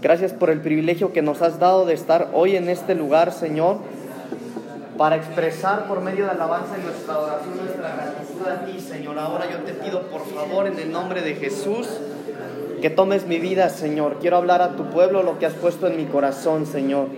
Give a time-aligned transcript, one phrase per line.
[0.00, 3.78] Gracias por el privilegio que nos has dado de estar hoy en este lugar, Señor,
[4.96, 9.18] para expresar por medio de alabanza y nuestra oración nuestra gratitud a ti, Señor.
[9.18, 11.88] Ahora yo te pido, por favor, en el nombre de Jesús,
[12.80, 14.18] que tomes mi vida, Señor.
[14.20, 17.08] Quiero hablar a tu pueblo lo que has puesto en mi corazón, Señor.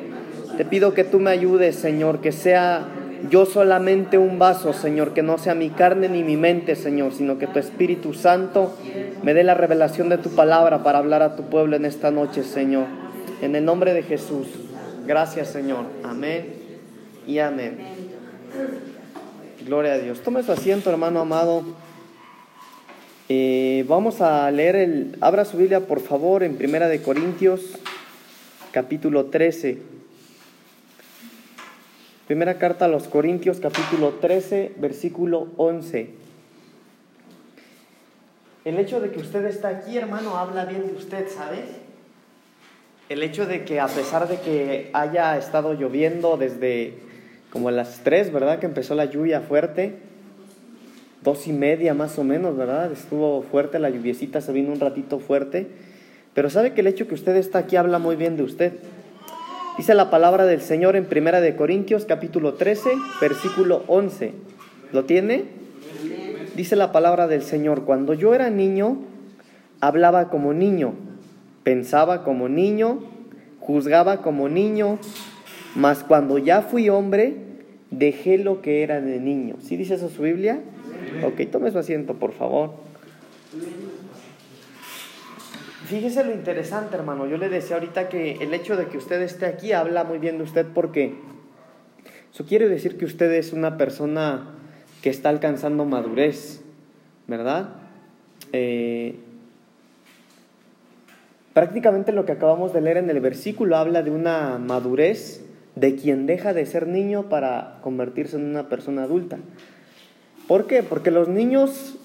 [0.57, 2.87] Te pido que tú me ayudes, Señor, que sea
[3.29, 7.39] yo solamente un vaso, Señor, que no sea mi carne ni mi mente, Señor, sino
[7.39, 8.75] que tu Espíritu Santo
[9.23, 12.43] me dé la revelación de tu palabra para hablar a tu pueblo en esta noche,
[12.43, 12.87] Señor.
[13.43, 14.47] En el nombre de Jesús.
[15.07, 15.85] Gracias, Señor.
[16.05, 16.55] Amén
[17.27, 17.79] y amén.
[19.67, 20.21] Gloria a Dios.
[20.21, 21.65] Tome su asiento, hermano amado.
[23.29, 25.17] Eh, vamos a leer el...
[25.21, 27.61] Abra su Biblia, por favor, en Primera de Corintios,
[28.73, 29.90] capítulo 13.
[32.31, 36.11] Primera carta a los Corintios capítulo 13, versículo 11.
[38.65, 41.65] El hecho de que usted está aquí, hermano, habla bien de usted, ¿sabes?
[43.09, 46.95] El hecho de que a pesar de que haya estado lloviendo desde
[47.51, 48.61] como las 3, ¿verdad?
[48.61, 49.97] Que empezó la lluvia fuerte,
[51.25, 52.93] dos y media más o menos, ¿verdad?
[52.93, 55.67] Estuvo fuerte, la lluviecita se vino un ratito fuerte.
[56.33, 58.75] Pero sabe que el hecho de que usted está aquí habla muy bien de usted.
[59.81, 64.35] Dice la palabra del Señor en Primera de Corintios capítulo 13, versículo 11.
[64.93, 65.45] ¿Lo tiene?
[66.55, 68.99] Dice la palabra del Señor, cuando yo era niño,
[69.81, 70.93] hablaba como niño,
[71.63, 72.99] pensaba como niño,
[73.59, 74.99] juzgaba como niño,
[75.75, 77.37] mas cuando ya fui hombre,
[77.91, 79.57] dejé lo que era de niño.
[79.63, 80.61] ¿Sí dice eso su Biblia?
[81.25, 82.75] Ok, tome su asiento, por favor.
[85.91, 87.27] Fíjese lo interesante, hermano.
[87.27, 90.39] Yo le decía ahorita que el hecho de que usted esté aquí habla muy bien
[90.39, 91.17] de usted porque
[92.33, 94.55] eso quiere decir que usted es una persona
[95.03, 96.63] que está alcanzando madurez,
[97.27, 97.71] ¿verdad?
[98.53, 99.17] Eh,
[101.55, 106.27] prácticamente lo que acabamos de leer en el versículo habla de una madurez de quien
[106.27, 109.39] deja de ser niño para convertirse en una persona adulta.
[110.47, 110.85] ¿Por qué?
[110.85, 111.97] Porque los niños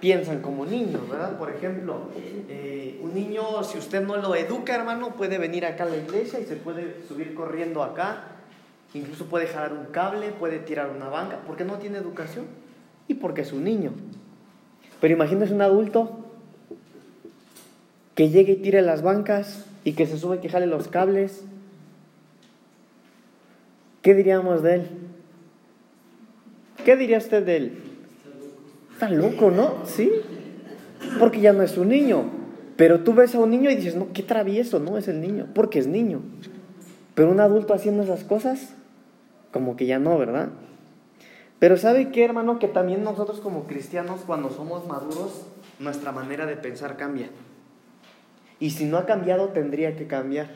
[0.00, 1.38] piensan como niños, ¿verdad?
[1.38, 2.08] Por ejemplo,
[2.48, 6.40] eh, un niño, si usted no lo educa, hermano, puede venir acá a la iglesia
[6.40, 8.24] y se puede subir corriendo acá,
[8.94, 12.46] incluso puede jalar un cable, puede tirar una banca, porque no tiene educación
[13.08, 13.92] y porque es un niño.
[15.00, 16.26] Pero imagínese un adulto
[18.14, 21.44] que llegue y tire las bancas y que se sube y que jale los cables.
[24.02, 24.90] ¿Qué diríamos de él?
[26.84, 27.89] ¿Qué diría usted de él?
[29.00, 29.76] Está loco, ¿no?
[29.86, 30.12] Sí.
[31.18, 32.24] Porque ya no es un niño.
[32.76, 35.46] Pero tú ves a un niño y dices, no, qué travieso, no es el niño,
[35.54, 36.20] porque es niño.
[37.14, 38.74] Pero un adulto haciendo esas cosas,
[39.52, 40.50] como que ya no, ¿verdad?
[41.58, 42.58] Pero ¿sabe qué, hermano?
[42.58, 45.46] Que también nosotros como cristianos, cuando somos maduros,
[45.78, 47.30] nuestra manera de pensar cambia.
[48.58, 50.50] Y si no ha cambiado, tendría que cambiar.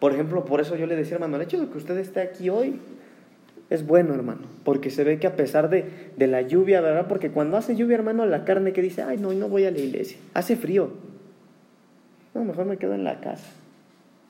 [0.00, 2.50] Por ejemplo, por eso yo le decía, hermano, el hecho de que usted esté aquí
[2.50, 2.80] hoy
[3.70, 5.86] es bueno, hermano, porque se ve que a pesar de,
[6.16, 7.06] de, la lluvia, ¿verdad?
[7.08, 9.78] Porque cuando hace lluvia, hermano, la carne que dice, ay, no, no voy a la
[9.78, 10.90] iglesia, hace frío.
[12.34, 13.46] No, mejor me quedo en la casa.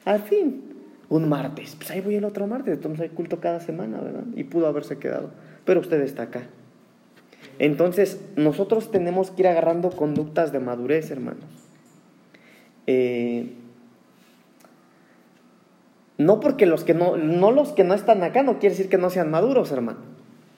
[0.04, 0.62] Al fin,
[1.08, 4.24] un martes, pues ahí voy el otro martes, entonces hay culto cada semana, ¿verdad?
[4.36, 5.30] Y pudo haberse quedado,
[5.64, 6.42] pero usted está acá.
[7.58, 11.44] Entonces, nosotros tenemos que ir agarrando conductas de madurez, hermanos.
[12.86, 13.52] Eh,
[16.18, 18.98] no porque los que no, no los que no están acá no quiere decir que
[18.98, 19.98] no sean maduros, hermano.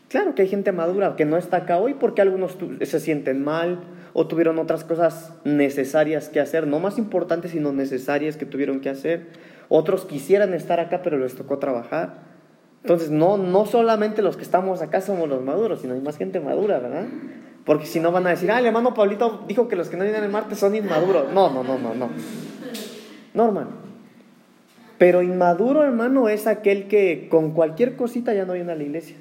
[0.09, 3.81] Claro que hay gente madura que no está acá hoy porque algunos se sienten mal
[4.13, 8.91] o tuvieron otras cosas necesarias que hacer, no más importantes sino necesarias que tuvieron que
[8.91, 9.27] hacer.
[9.69, 12.37] Otros quisieran estar acá pero les tocó trabajar.
[12.83, 16.39] Entonces, no, no solamente los que estamos acá somos los maduros, sino hay más gente
[16.39, 17.07] madura, ¿verdad?
[17.65, 20.05] Porque si no van a decir, ah, el hermano Pablito dijo que los que no
[20.05, 21.33] vienen el martes son inmaduros.
[21.33, 22.11] No, no, no, no, no.
[23.35, 23.86] No.
[24.99, 29.17] Pero inmaduro, hermano, es aquel que con cualquier cosita ya no viene a la iglesia.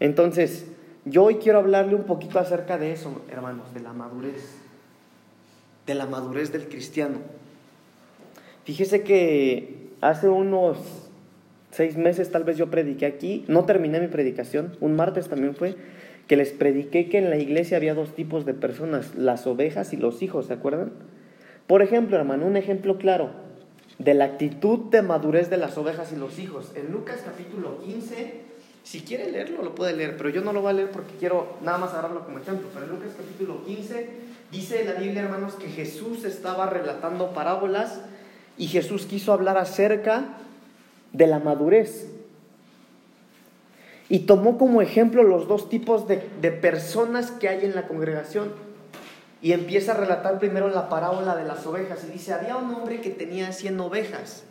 [0.00, 0.66] Entonces,
[1.04, 4.56] yo hoy quiero hablarle un poquito acerca de eso, hermanos, de la madurez,
[5.86, 7.18] de la madurez del cristiano.
[8.64, 10.78] Fíjese que hace unos
[11.70, 15.76] seis meses tal vez yo prediqué aquí, no terminé mi predicación, un martes también fue,
[16.26, 19.96] que les prediqué que en la iglesia había dos tipos de personas, las ovejas y
[19.96, 20.92] los hijos, ¿se acuerdan?
[21.66, 23.30] Por ejemplo, hermano, un ejemplo claro,
[23.98, 26.72] de la actitud de madurez de las ovejas y los hijos.
[26.74, 28.40] En Lucas capítulo 15,
[28.84, 31.56] si quiere leerlo, lo puede leer, pero yo no lo voy a leer porque quiero
[31.62, 32.68] nada más agarrarlo como ejemplo.
[32.72, 34.10] Pero en Lucas capítulo 15
[34.52, 38.00] dice la Biblia, hermanos, que Jesús estaba relatando parábolas
[38.56, 40.36] y Jesús quiso hablar acerca
[41.12, 42.08] de la madurez.
[44.08, 48.67] Y tomó como ejemplo los dos tipos de, de personas que hay en la congregación.
[49.40, 52.04] Y empieza a relatar primero la parábola de las ovejas.
[52.04, 54.44] Y dice, había un hombre que tenía 100 ovejas.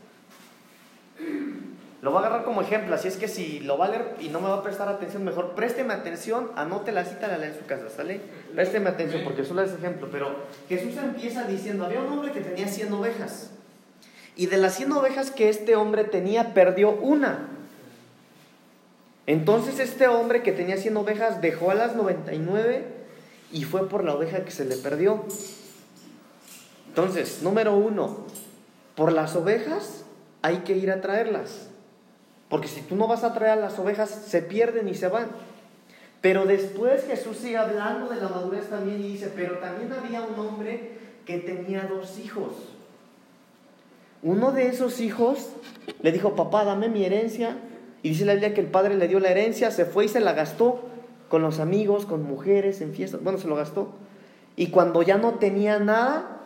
[2.01, 4.29] Lo voy a agarrar como ejemplo, así es que si lo va a leer y
[4.29, 7.57] no me va a prestar atención, mejor présteme atención, anote la cita, la lea en
[7.57, 8.21] su casa, ¿sale?
[8.53, 10.07] Présteme atención porque solo es ejemplo.
[10.11, 10.35] Pero
[10.69, 13.51] Jesús empieza diciendo, había un hombre que tenía 100 ovejas.
[14.35, 17.49] Y de las 100 ovejas que este hombre tenía, perdió una.
[19.25, 22.85] Entonces este hombre que tenía 100 ovejas dejó a las 99
[23.51, 25.23] y fue por la oveja que se le perdió.
[26.89, 28.25] Entonces, número uno,
[28.95, 30.03] por las ovejas
[30.41, 31.69] hay que ir a traerlas.
[32.49, 35.27] Porque si tú no vas a traer a las ovejas, se pierden y se van.
[36.21, 40.39] Pero después Jesús sigue hablando de la madurez también y dice, pero también había un
[40.39, 42.53] hombre que tenía dos hijos.
[44.23, 45.49] Uno de esos hijos
[46.01, 47.57] le dijo, papá, dame mi herencia.
[48.01, 50.19] Y dice la Biblia que el padre le dio la herencia, se fue y se
[50.19, 50.81] la gastó
[51.29, 53.23] con los amigos, con mujeres, en fiestas.
[53.23, 53.89] Bueno, se lo gastó.
[54.55, 56.41] Y cuando ya no tenía nada,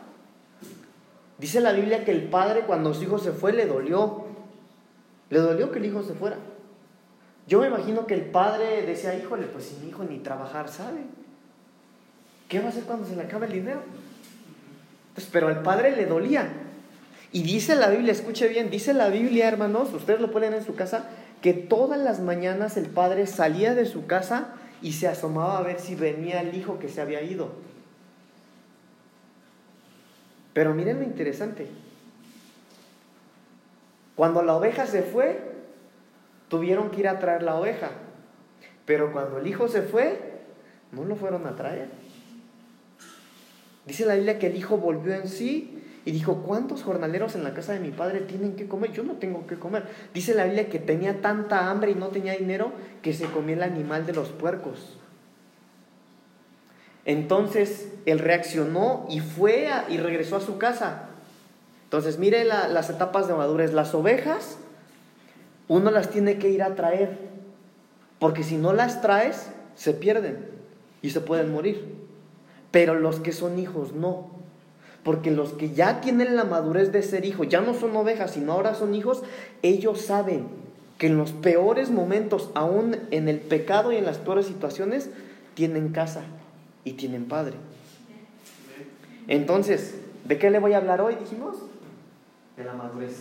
[1.38, 4.26] dice la Biblia que el padre cuando su hijo se fue le dolió.
[5.30, 6.38] Le dolió que el hijo se fuera.
[7.48, 11.02] Yo me imagino que el padre decía, híjole, pues si mi hijo ni trabajar sabe.
[12.48, 13.82] ¿Qué va a hacer cuando se le acabe el dinero?
[15.14, 16.50] Pues, pero al padre le dolía.
[17.32, 20.76] Y dice la Biblia, escuche bien, dice la Biblia, hermanos, ustedes lo pueden en su
[20.76, 21.06] casa,
[21.42, 25.80] que todas las mañanas el padre salía de su casa y se asomaba a ver
[25.80, 27.50] si venía el hijo que se había ido.
[30.54, 31.68] Pero miren lo interesante.
[34.16, 35.40] Cuando la oveja se fue,
[36.50, 37.92] tuvieron que ir a traer la oveja.
[38.86, 40.42] Pero cuando el hijo se fue,
[40.92, 41.90] no lo fueron a traer.
[43.86, 47.54] Dice la Biblia que el hijo volvió en sí y dijo, ¿cuántos jornaleros en la
[47.54, 48.92] casa de mi padre tienen que comer?
[48.92, 49.84] Yo no tengo que comer.
[50.14, 52.72] Dice la Biblia que tenía tanta hambre y no tenía dinero
[53.02, 54.98] que se comía el animal de los puercos.
[57.06, 61.10] Entonces él reaccionó y fue y regresó a su casa.
[61.84, 63.74] Entonces mire las etapas de madurez.
[63.74, 64.58] Las ovejas,
[65.68, 67.18] uno las tiene que ir a traer,
[68.18, 70.48] porque si no las traes, se pierden
[71.02, 71.96] y se pueden morir.
[72.72, 74.41] Pero los que son hijos no.
[75.04, 78.54] Porque los que ya tienen la madurez de ser hijos, ya no son ovejas, sino
[78.54, 79.24] ahora son hijos,
[79.64, 80.48] ellos saben
[80.98, 85.10] que en los peores momentos, aún en el pecado y en las peores situaciones,
[85.56, 86.22] tienen casa
[86.84, 87.56] y tienen padre.
[89.28, 89.96] Entonces,
[90.26, 91.58] ¿de qué le voy a hablar hoy, dijimos?
[92.56, 93.18] De la madurez.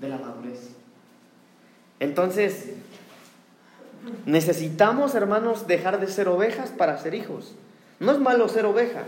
[0.00, 0.70] De la madurez.
[2.00, 2.70] Entonces,
[4.24, 7.54] necesitamos, hermanos, dejar de ser ovejas para ser hijos.
[8.00, 9.06] No es malo ser ovejas.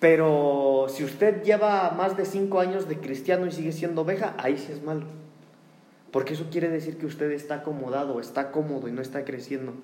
[0.00, 4.56] Pero si usted lleva más de cinco años de cristiano y sigue siendo oveja, ahí
[4.56, 5.04] sí es malo.
[6.10, 9.74] Porque eso quiere decir que usted está acomodado, está cómodo y no está creciendo.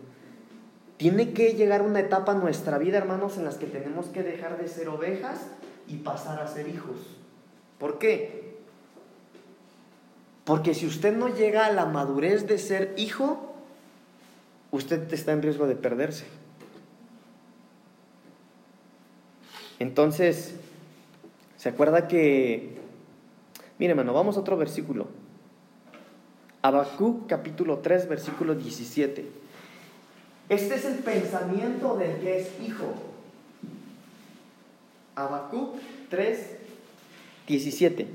[0.97, 4.57] Tiene que llegar una etapa en nuestra vida, hermanos, en las que tenemos que dejar
[4.57, 5.49] de ser ovejas
[5.87, 6.97] y pasar a ser hijos.
[7.79, 8.57] ¿Por qué?
[10.45, 13.55] Porque si usted no llega a la madurez de ser hijo,
[14.71, 16.25] usted está en riesgo de perderse.
[19.79, 20.55] Entonces,
[21.57, 22.77] ¿se acuerda que...
[23.79, 25.09] Mire, hermano, vamos a otro versículo.
[26.63, 29.25] Habacuc capítulo 3, versículo 17.
[30.49, 32.95] Este es el pensamiento del que es hijo.
[35.15, 35.77] Habacuc
[36.09, 36.57] 3,
[37.47, 38.07] 17.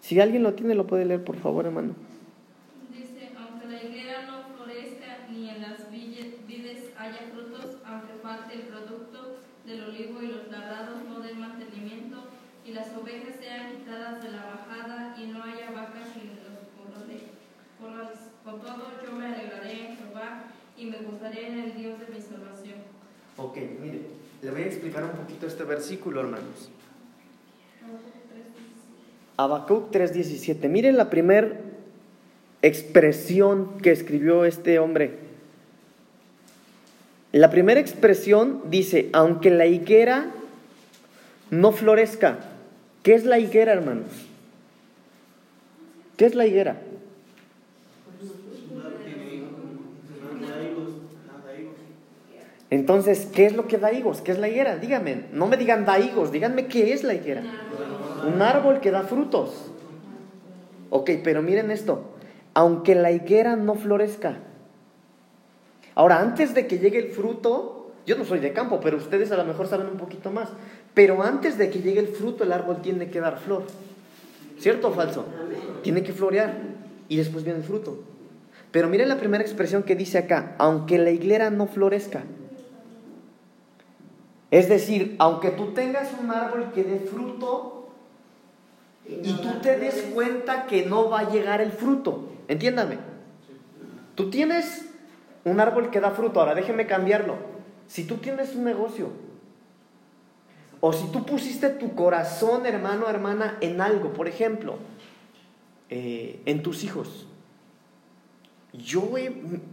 [0.00, 1.94] Si alguien lo tiene, lo puede leer, por favor, hermano.
[2.92, 8.62] Dice, aunque la higuera no florezca ni en las vides haya frutos, aunque falte el
[9.70, 12.24] del olivo y los labrados no den mantenimiento,
[12.66, 17.22] y las ovejas sean quitadas de la bajada y no haya vacas en los corrales.
[18.44, 20.44] Con todo yo me alegraré en Jehová
[20.76, 22.78] y me gozaré en el Dios de mi salvación.
[23.36, 24.00] Ok, mire,
[24.42, 26.70] le voy a explicar un poquito este versículo, hermanos.
[29.36, 30.68] Habacuc 3:17.
[30.68, 31.60] Miren la primera
[32.60, 35.29] expresión que escribió este hombre.
[37.32, 40.30] La primera expresión dice, aunque la higuera
[41.50, 42.38] no florezca.
[43.02, 44.08] ¿Qué es la higuera, hermanos?
[46.16, 46.76] ¿Qué es la higuera?
[52.70, 54.20] Entonces, ¿qué es lo que da higos?
[54.20, 54.76] ¿Qué es la higuera?
[54.76, 57.42] Díganme, no me digan da higos, díganme qué es la higuera.
[58.26, 59.72] Un árbol que da frutos.
[60.90, 62.12] Ok, pero miren esto,
[62.54, 64.38] aunque la higuera no florezca.
[66.00, 69.36] Ahora, antes de que llegue el fruto, yo no soy de campo, pero ustedes a
[69.36, 70.48] lo mejor saben un poquito más.
[70.94, 73.64] Pero antes de que llegue el fruto, el árbol tiene que dar flor.
[74.58, 75.26] ¿Cierto o falso?
[75.82, 76.54] Tiene que florear
[77.06, 77.98] y después viene el fruto.
[78.72, 82.22] Pero miren la primera expresión que dice acá, aunque la higuera no florezca.
[84.50, 87.90] Es decir, aunque tú tengas un árbol que dé fruto
[89.06, 92.96] y tú te des cuenta que no va a llegar el fruto, entiéndame.
[94.14, 94.86] Tú tienes
[95.44, 97.36] un árbol que da fruto, ahora déjeme cambiarlo.
[97.86, 99.08] Si tú tienes un negocio,
[100.80, 104.76] o si tú pusiste tu corazón, hermano, hermana, en algo, por ejemplo,
[105.88, 107.26] eh, en tus hijos.
[108.72, 109.10] Yo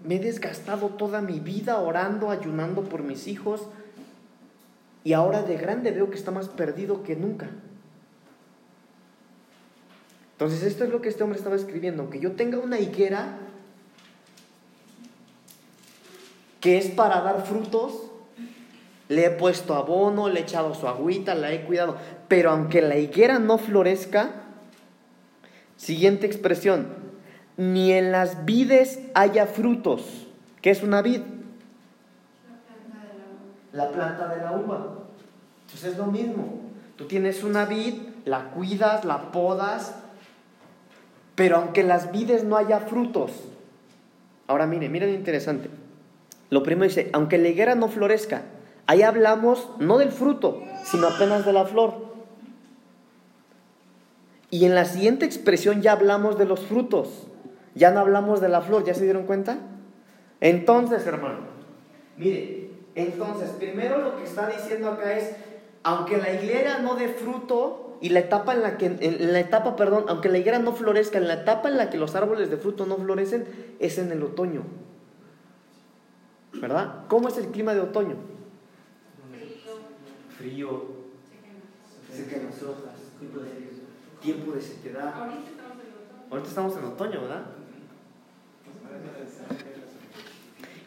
[0.03, 3.67] me he desgastado toda mi vida orando, ayunando por mis hijos,
[5.03, 7.49] y ahora de grande veo que está más perdido que nunca.
[10.33, 13.39] Entonces esto es lo que este hombre estaba escribiendo, que yo tenga una higuera
[16.59, 17.93] que es para dar frutos,
[19.09, 21.97] le he puesto abono, le he echado su agüita, la he cuidado,
[22.27, 24.31] pero aunque la higuera no florezca,
[25.77, 26.87] siguiente expresión,
[27.55, 30.27] ni en las vides haya frutos.
[30.61, 31.21] ¿Qué es una vid?
[33.71, 34.87] La planta de la uva.
[35.65, 36.61] Entonces es lo mismo.
[36.95, 37.93] Tú tienes una vid,
[38.25, 39.95] la cuidas, la podas,
[41.35, 43.31] pero aunque las vides no haya frutos.
[44.47, 45.69] Ahora mire, miren interesante.
[46.49, 48.43] Lo primero dice, aunque la higuera no florezca,
[48.85, 52.07] ahí hablamos no del fruto, sino apenas de la flor.
[54.49, 57.27] Y en la siguiente expresión ya hablamos de los frutos,
[57.75, 59.57] ya no hablamos de la flor, ¿ya se dieron cuenta?
[60.39, 61.39] Entonces, hermano,
[62.17, 65.35] mire, entonces, primero lo que está diciendo acá es,
[65.83, 69.75] aunque la higuera no dé fruto y la etapa en la que, en la etapa,
[69.75, 72.57] perdón, aunque la higuera no florezca, en la etapa en la que los árboles de
[72.57, 73.45] fruto no florecen,
[73.79, 74.63] es en el otoño.
[76.53, 77.05] ¿Verdad?
[77.07, 78.15] ¿Cómo es el clima de otoño?
[80.37, 80.83] Frío.
[82.11, 82.95] Secan las hojas.
[84.21, 85.13] Tiempo de sequedad.
[86.29, 87.45] Ahorita estamos en otoño, ¿verdad?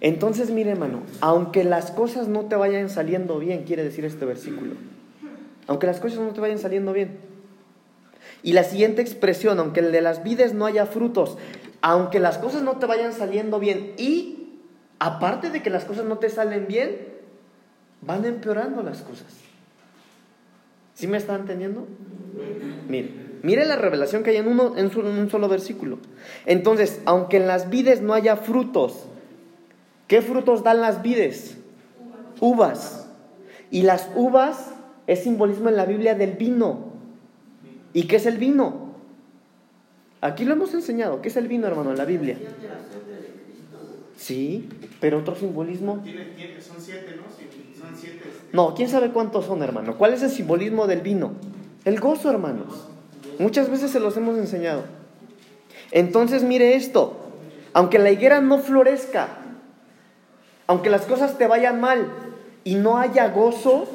[0.01, 4.75] Entonces, mire, hermano, aunque las cosas no te vayan saliendo bien, quiere decir este versículo.
[5.67, 7.19] Aunque las cosas no te vayan saliendo bien.
[8.43, 11.37] Y la siguiente expresión, aunque el de las vides no haya frutos,
[11.83, 14.40] aunque las cosas no te vayan saliendo bien y
[15.01, 16.97] aparte de que las cosas no te salen bien,
[18.03, 19.27] van empeorando las cosas.
[20.95, 21.89] ¿Sí me están entendiendo?
[22.89, 23.11] Mire,
[23.43, 25.99] mire la revelación que hay en, uno, en un solo versículo.
[26.47, 29.07] Entonces, aunque en las vides no haya frutos,
[30.11, 31.57] ¿Qué frutos dan las vides?
[32.41, 33.07] Uvas.
[33.71, 34.73] Y las uvas
[35.07, 36.91] es simbolismo en la Biblia del vino.
[37.93, 38.97] ¿Y qué es el vino?
[40.21, 41.23] Aquí lo hemos enseñado.
[41.23, 42.37] ¿Qué es el vino, hermano, en la Biblia?
[44.21, 44.69] Sí,
[45.01, 46.05] pero otro simbolismo.
[46.61, 47.23] Son siete, ¿no?
[47.81, 48.23] Son siete.
[48.53, 49.97] No, quién sabe cuántos son, hermano.
[49.97, 51.33] ¿Cuál es el simbolismo del vino?
[51.87, 52.87] El gozo, hermanos.
[53.39, 54.85] Muchas veces se los hemos enseñado.
[55.91, 57.17] Entonces, mire esto.
[57.73, 59.39] Aunque la higuera no florezca,
[60.67, 62.07] aunque las cosas te vayan mal
[62.63, 63.89] y no haya gozo,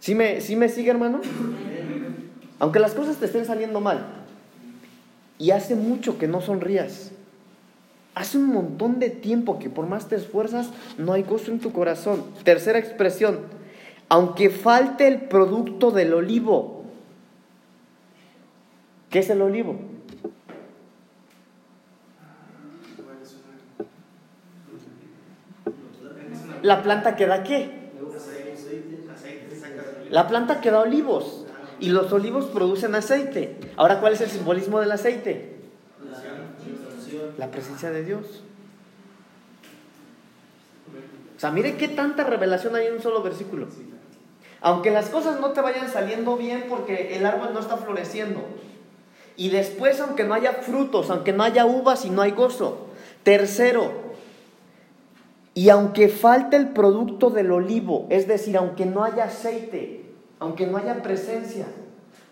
[0.00, 1.22] ¿sí me, me sigue hermano?
[2.58, 4.04] Aunque las cosas te estén saliendo mal
[5.38, 7.12] y hace mucho que no sonrías,
[8.14, 11.72] hace un montón de tiempo que por más te esfuerzas no hay gozo en tu
[11.72, 12.24] corazón.
[12.44, 13.40] Tercera expresión,
[14.08, 16.84] aunque falte el producto del olivo,
[19.10, 19.78] ¿qué es el olivo?
[26.62, 27.70] ¿La planta que da qué?
[30.10, 31.44] La planta que da olivos.
[31.80, 33.58] Y los olivos producen aceite.
[33.76, 35.53] Ahora, ¿cuál es el simbolismo del aceite?
[37.38, 38.42] La presencia de Dios.
[41.36, 43.66] O sea, mire qué tanta revelación hay en un solo versículo.
[44.60, 48.42] Aunque las cosas no te vayan saliendo bien porque el árbol no está floreciendo.
[49.36, 52.86] Y después, aunque no haya frutos, aunque no haya uvas y no hay gozo.
[53.24, 54.04] Tercero,
[55.54, 60.04] y aunque falte el producto del olivo, es decir, aunque no haya aceite,
[60.40, 61.66] aunque no haya presencia,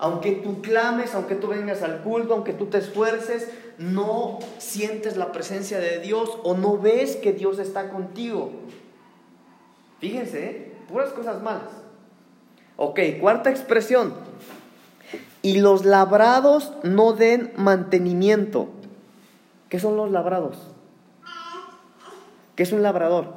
[0.03, 5.31] aunque tú clames, aunque tú vengas al culto, aunque tú te esfuerces, no sientes la
[5.31, 8.51] presencia de Dios o no ves que Dios está contigo.
[10.01, 10.73] Fíjense, ¿eh?
[10.89, 11.71] puras cosas malas.
[12.77, 14.13] Ok, cuarta expresión.
[15.41, 18.71] Y los labrados no den mantenimiento.
[19.69, 20.57] ¿Qué son los labrados?
[22.57, 23.37] ¿Qué es un labrador?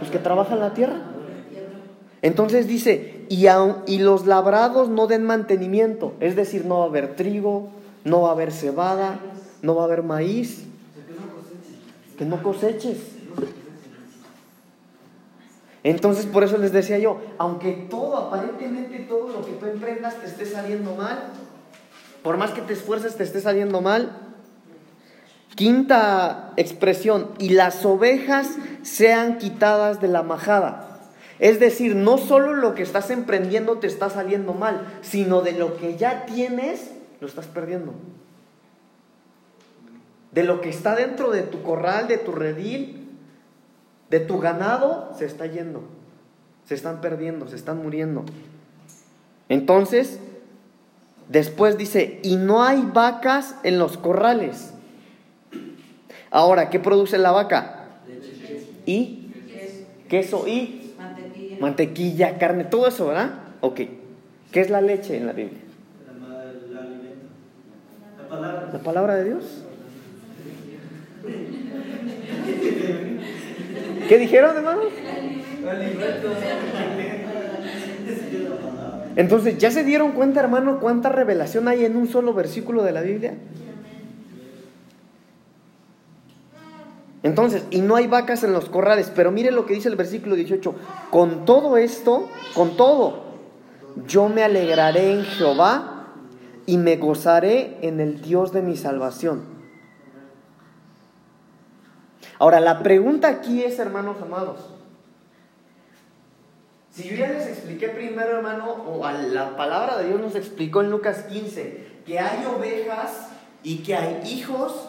[0.00, 1.00] Los que trabajan la tierra.
[2.22, 7.68] Entonces dice, y, los labrados no den mantenimiento, es decir, no va a haber trigo,
[8.04, 9.18] no va a haber cebada,
[9.62, 10.64] no va a haber maíz,
[12.16, 12.98] que no coseches.
[15.84, 20.26] Entonces por eso les decía yo, aunque todo, aparentemente todo lo que tú emprendas te
[20.26, 21.18] esté saliendo mal,
[22.22, 24.28] por más que te esfuerces te esté saliendo mal,
[25.58, 28.46] Quinta expresión, y las ovejas
[28.82, 30.87] sean quitadas de la majada.
[31.38, 35.76] Es decir, no solo lo que estás emprendiendo te está saliendo mal, sino de lo
[35.76, 36.90] que ya tienes,
[37.20, 37.94] lo estás perdiendo.
[40.32, 43.08] De lo que está dentro de tu corral, de tu redil,
[44.10, 45.82] de tu ganado, se está yendo.
[46.66, 48.24] Se están perdiendo, se están muriendo.
[49.48, 50.18] Entonces,
[51.28, 54.74] después dice, y no hay vacas en los corrales.
[56.30, 57.88] Ahora, ¿qué produce la vaca?
[58.84, 59.30] Y
[60.08, 60.77] queso y
[61.60, 62.38] Mantequilla.
[62.38, 63.30] carne, todo eso, ¿verdad?
[63.60, 63.80] Ok.
[64.52, 65.60] ¿Qué es la leche en la Biblia?
[68.18, 68.70] La, palabra.
[68.72, 69.64] ¿La palabra de Dios?
[74.08, 74.86] ¿Qué dijeron, hermanos?
[79.16, 83.02] Entonces, ¿ya se dieron cuenta, hermano, cuánta revelación hay en un solo versículo de la
[83.02, 83.34] Biblia?
[87.28, 90.34] Entonces, y no hay vacas en los corrales, pero mire lo que dice el versículo
[90.34, 90.74] 18,
[91.10, 93.22] con todo esto, con todo,
[94.06, 96.06] yo me alegraré en Jehová
[96.64, 99.42] y me gozaré en el Dios de mi salvación.
[102.38, 104.60] Ahora, la pregunta aquí es, hermanos amados,
[106.90, 110.80] si yo ya les expliqué primero, hermano, o a la palabra de Dios nos explicó
[110.80, 113.28] en Lucas 15, que hay ovejas
[113.62, 114.87] y que hay hijos,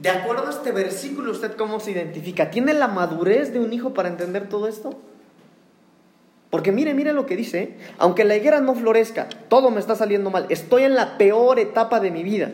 [0.00, 2.50] de acuerdo a este versículo, ¿usted cómo se identifica?
[2.50, 4.98] ¿Tiene la madurez de un hijo para entender todo esto?
[6.48, 7.76] Porque mire, mire lo que dice, ¿eh?
[7.98, 12.00] aunque la higuera no florezca, todo me está saliendo mal, estoy en la peor etapa
[12.00, 12.50] de mi vida,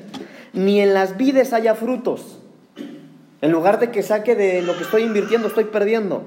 [0.53, 2.41] ni en las vides haya frutos.
[3.41, 6.25] En lugar de que saque de lo que estoy invirtiendo, estoy perdiendo.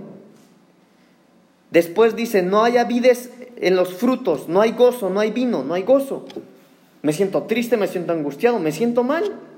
[1.69, 5.73] Después dice, no haya vides en los frutos, no hay gozo, no hay vino, no
[5.73, 6.25] hay gozo.
[7.01, 9.48] Me siento triste, me siento angustiado, me siento mal.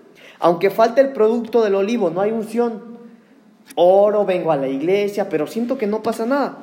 [0.41, 2.81] Aunque falte el producto del olivo, no hay unción.
[3.75, 6.57] Oro, vengo a la iglesia, pero siento que no pasa nada.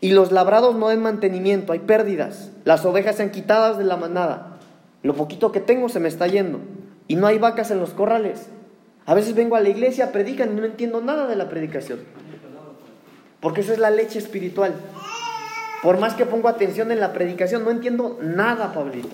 [0.00, 2.50] Y los labrados no den mantenimiento, hay pérdidas.
[2.64, 4.58] Las ovejas se han quitadas de la manada.
[5.02, 6.60] Lo poquito que tengo se me está yendo.
[7.08, 8.48] Y no hay vacas en los corrales.
[9.06, 12.00] A veces vengo a la iglesia, predican y no entiendo nada de la predicación.
[13.40, 14.74] Porque eso es la leche espiritual.
[15.82, 19.08] Por más que pongo atención en la predicación, no entiendo nada, Pablito.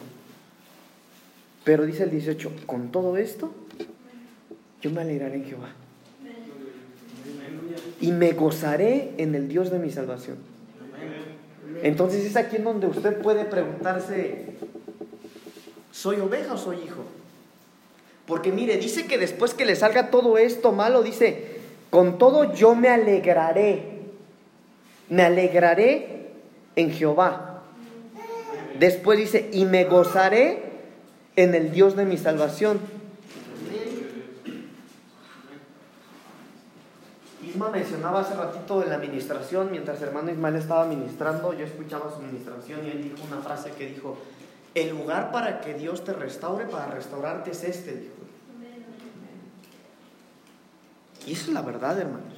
[1.64, 3.52] Pero dice el 18, con todo esto,
[4.82, 5.70] yo me alegraré en Jehová.
[8.00, 10.36] Y me gozaré en el Dios de mi salvación.
[11.82, 14.44] Entonces es aquí en donde usted puede preguntarse,
[15.90, 17.04] ¿soy oveja o soy hijo?
[18.26, 21.56] Porque mire, dice que después que le salga todo esto malo, dice,
[21.90, 23.94] con todo yo me alegraré.
[25.08, 26.30] Me alegraré
[26.76, 27.62] en Jehová.
[28.78, 30.73] Después dice, y me gozaré
[31.36, 32.78] en el Dios de mi salvación.
[37.42, 42.16] Isma mencionaba hace ratito en la administración, mientras hermano Ismael estaba ministrando, yo escuchaba su
[42.16, 44.16] administración y él dijo una frase que dijo,
[44.74, 48.10] el lugar para que Dios te restaure, para restaurarte es este.
[51.26, 52.34] Y eso es la verdad, hermanos.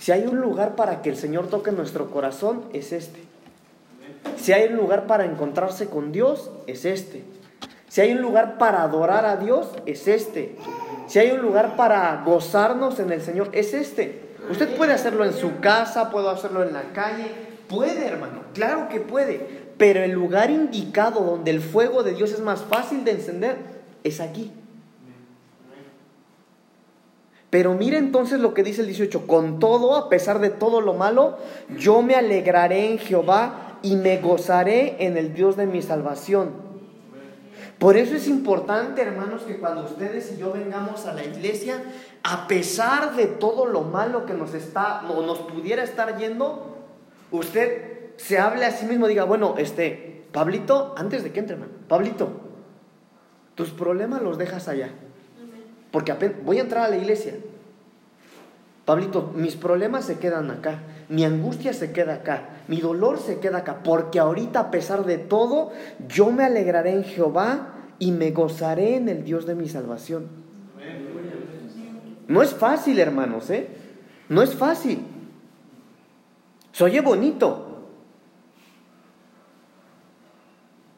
[0.00, 3.27] Si hay un lugar para que el Señor toque nuestro corazón, es este.
[4.36, 7.24] Si hay un lugar para encontrarse con Dios, es este.
[7.88, 10.56] Si hay un lugar para adorar a Dios, es este.
[11.06, 14.28] Si hay un lugar para gozarnos en el Señor, es este.
[14.50, 17.26] Usted puede hacerlo en su casa, puede hacerlo en la calle.
[17.68, 19.68] Puede, hermano, claro que puede.
[19.76, 23.56] Pero el lugar indicado donde el fuego de Dios es más fácil de encender
[24.04, 24.52] es aquí.
[27.50, 30.92] Pero mire entonces lo que dice el 18, con todo, a pesar de todo lo
[30.92, 31.38] malo,
[31.78, 36.68] yo me alegraré en Jehová y me gozaré en el Dios de mi salvación.
[37.78, 41.80] Por eso es importante, hermanos, que cuando ustedes y yo vengamos a la iglesia,
[42.24, 46.76] a pesar de todo lo malo que nos está o nos pudiera estar yendo,
[47.30, 51.56] usted se hable a sí mismo, diga, bueno, este, Pablito, antes de que entre,
[51.88, 52.28] Pablito,
[53.54, 54.90] tus problemas los dejas allá.
[55.92, 56.12] Porque
[56.44, 57.34] voy a entrar a la iglesia.
[58.84, 63.58] Pablito, mis problemas se quedan acá, mi angustia se queda acá, mi dolor se queda
[63.58, 65.72] acá, porque ahorita a pesar de todo,
[66.08, 70.28] yo me alegraré en Jehová y me gozaré en el Dios de mi salvación.
[72.26, 73.68] No es fácil, hermanos, ¿eh?
[74.28, 75.02] No es fácil.
[76.72, 77.64] Se oye bonito.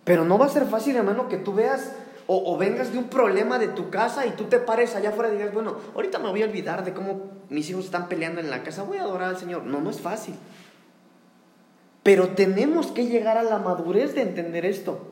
[0.02, 1.94] Pero no va a ser fácil, hermano, que tú veas
[2.32, 5.36] o, vengas de un problema de tu casa y tú te pares allá afuera y
[5.36, 8.62] digas, bueno, ahorita me voy a olvidar de cómo mis hijos están peleando en la
[8.62, 9.64] casa, voy a adorar al Señor.
[9.64, 10.36] No, no es fácil.
[12.04, 15.08] Pero tenemos que llegar a la madurez de entender esto.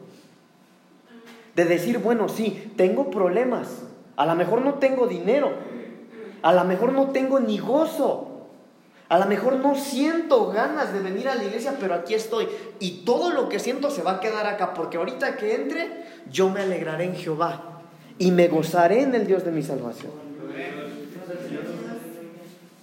[1.56, 3.82] De decir, bueno, sí, tengo problemas.
[4.14, 5.50] A lo mejor no tengo dinero.
[6.42, 8.37] A lo mejor no tengo ni gozo.
[9.08, 12.46] A lo mejor no siento ganas de venir a la iglesia, pero aquí estoy.
[12.78, 16.50] Y todo lo que siento se va a quedar acá, porque ahorita que entre, yo
[16.50, 17.80] me alegraré en Jehová
[18.18, 20.12] y me gozaré en el Dios de mi salvación.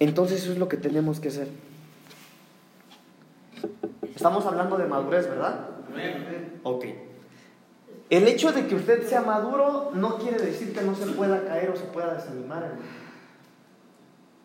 [0.00, 1.48] Entonces eso es lo que tenemos que hacer.
[4.14, 5.60] Estamos hablando de madurez, ¿verdad?
[6.64, 6.86] Ok.
[8.10, 11.70] El hecho de que usted sea maduro no quiere decir que no se pueda caer
[11.70, 12.72] o se pueda desanimar.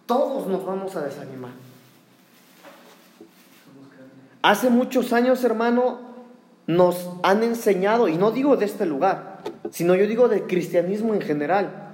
[0.05, 1.70] Todos nos vamos a desanimar.
[4.41, 5.99] Hace muchos años, hermano,
[6.67, 9.39] nos han enseñado, y no digo de este lugar,
[9.71, 11.91] sino yo digo del cristianismo en general,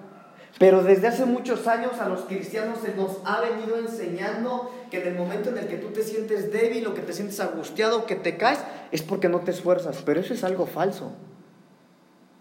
[0.60, 5.10] pero desde hace muchos años a los cristianos se nos ha venido enseñando que en
[5.10, 8.16] el momento en el que tú te sientes débil o que te sientes angustiado que
[8.16, 8.60] te caes,
[8.92, 10.02] es porque no te esfuerzas.
[10.04, 11.12] Pero eso es algo falso.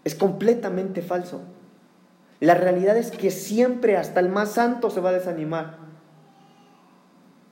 [0.03, 1.41] Es completamente falso.
[2.39, 5.77] La realidad es que siempre hasta el más santo se va a desanimar.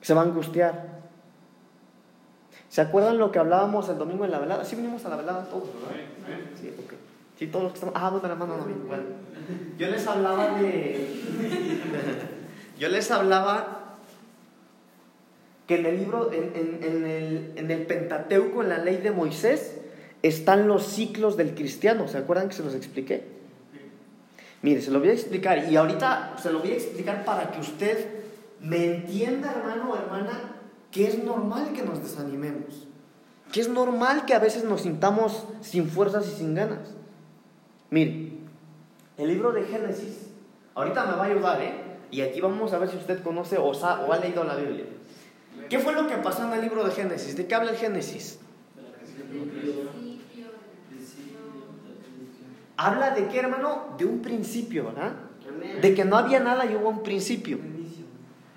[0.01, 0.94] Se va a angustiar.
[2.75, 4.65] ¿Se acuerdan lo que hablábamos el domingo en la velada?
[4.65, 5.95] Sí vinimos a la velada todos, ¿verdad?
[6.59, 6.93] Sí, ok.
[7.39, 7.95] Sí, todos los que estamos...
[7.97, 9.03] Ah, bueno, hermano, no, bueno.
[9.77, 11.21] Yo les hablaba de...
[12.77, 13.95] Yo les hablaba
[15.67, 16.51] que en el libro, en,
[16.83, 19.77] en, el, en el Pentateuco, en la ley de Moisés,
[20.21, 22.09] están los ciclos del cristiano.
[22.09, 23.23] ¿Se acuerdan que se los expliqué?
[24.63, 27.61] Mire, se lo voy a explicar y ahorita se lo voy a explicar para que
[27.61, 28.05] usted
[28.59, 30.54] me entienda, hermano o hermana,
[30.95, 32.88] que es normal que nos desanimemos,
[33.51, 36.95] que es normal que a veces nos sintamos sin fuerzas y sin ganas.
[37.89, 38.31] Mire,
[39.17, 40.29] el libro de Génesis,
[40.73, 41.73] ahorita me va a ayudar, ¿eh?
[42.12, 44.86] Y aquí vamos a ver si usted conoce o, o ha leído la Biblia.
[45.69, 47.36] ¿Qué fue lo que pasó en el libro de Génesis?
[47.36, 48.39] ¿De qué habla el Génesis?
[52.77, 53.95] Habla de qué, hermano?
[53.97, 55.12] De un principio, ¿verdad?
[55.81, 57.60] De que no había nada y hubo un principio.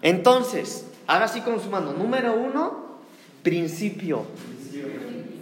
[0.03, 1.93] Entonces, haga así con su mano.
[1.93, 2.99] Número uno,
[3.43, 4.23] principio.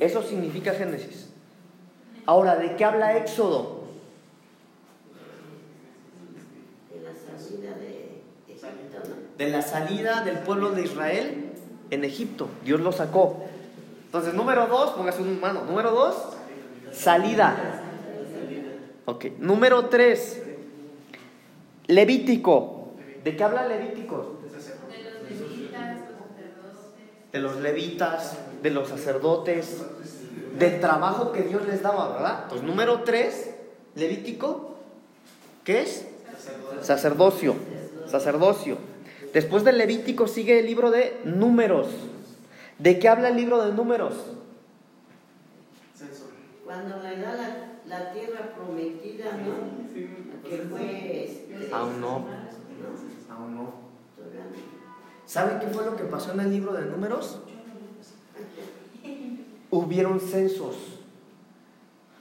[0.00, 1.28] Eso significa Génesis.
[2.24, 3.84] Ahora, ¿de qué habla Éxodo?
[9.36, 11.50] De la salida del pueblo de Israel
[11.90, 12.48] en Egipto.
[12.64, 13.44] Dios lo sacó.
[14.06, 15.64] Entonces, número dos, póngase un mano.
[15.64, 16.16] Número dos,
[16.92, 17.82] salida.
[19.04, 19.26] Ok.
[19.38, 20.42] Número tres,
[21.86, 22.94] Levítico.
[23.24, 24.35] ¿De qué habla Levítico?
[27.36, 29.82] De los levitas, de los sacerdotes,
[30.58, 32.40] del trabajo que Dios les daba, ¿verdad?
[32.44, 33.50] Entonces, número tres,
[33.94, 34.76] Levítico,
[35.62, 36.06] ¿qué es?
[36.80, 37.54] Sacerdocio.
[38.06, 38.78] Sacerdocio.
[39.34, 41.88] Después del Levítico sigue el libro de Números.
[42.78, 44.14] ¿De qué habla el libro de Números?
[46.64, 50.48] Cuando le da la, la tierra prometida, ¿no?
[50.48, 51.24] Que fue.
[51.24, 52.24] Este, Aún no.
[53.28, 53.86] Aún no.
[55.26, 57.40] ¿Sabe qué fue lo que pasó en el libro de Números?
[59.70, 60.76] Hubieron censos.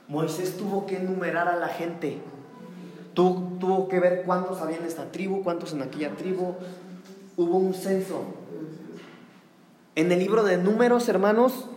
[0.07, 2.17] Moisés tuvo que enumerar a la gente.
[3.13, 6.55] Tu, tuvo que ver cuántos había en esta tribu, cuántos en aquella tribu.
[7.37, 8.23] Hubo un censo.
[9.95, 11.69] En el libro de Números, hermanos,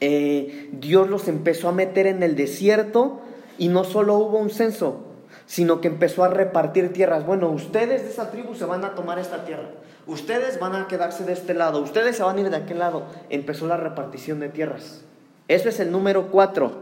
[0.00, 3.20] eh, Dios los empezó a meter en el desierto
[3.58, 5.04] y no solo hubo un censo,
[5.46, 7.24] sino que empezó a repartir tierras.
[7.24, 9.70] Bueno, ustedes de esa tribu se van a tomar esta tierra.
[10.06, 11.80] Ustedes van a quedarse de este lado.
[11.80, 13.04] Ustedes se van a ir de aquel lado.
[13.30, 15.02] Empezó la repartición de tierras.
[15.48, 16.72] Eso es el número 4.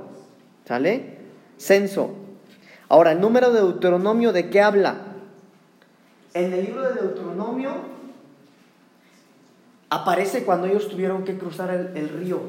[0.66, 1.18] ¿Sale?
[1.58, 2.14] Censo.
[2.88, 4.96] Ahora, el número de Deuteronomio, ¿de qué habla?
[6.32, 7.72] En el libro de Deuteronomio
[9.90, 12.40] aparece cuando ellos tuvieron que cruzar el, río,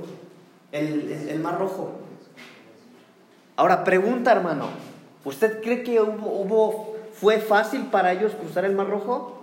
[0.72, 1.96] el, el, Mar Rojo.
[3.56, 4.70] Ahora, pregunta, hermano,
[5.26, 9.42] ¿usted cree que hubo, hubo, fue fácil para ellos cruzar el Mar Rojo?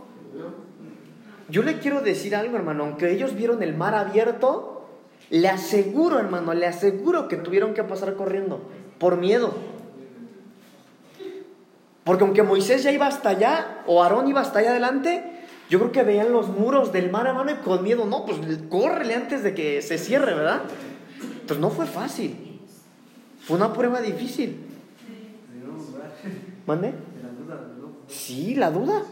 [1.48, 4.87] Yo le quiero decir algo, hermano, aunque ellos vieron el mar abierto,
[5.30, 8.61] le aseguro, hermano, le aseguro que tuvieron que pasar corriendo,
[8.98, 9.54] por miedo.
[12.04, 15.24] Porque aunque Moisés ya iba hasta allá, o Aarón iba hasta allá adelante,
[15.70, 18.38] yo creo que veían los muros del mar, hermano, y con miedo, no, pues
[18.70, 20.62] córrele antes de que se cierre, ¿verdad?
[21.20, 22.61] Entonces no fue fácil.
[23.40, 24.66] Fue una prueba difícil.
[26.66, 26.92] ¿Mande?
[28.08, 29.02] Sí, la duda.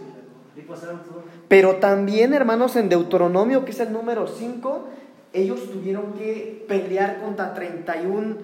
[1.49, 4.89] Pero también, hermanos, en Deuteronomio, que es el número 5,
[5.33, 8.37] ellos tuvieron que pelear contra 31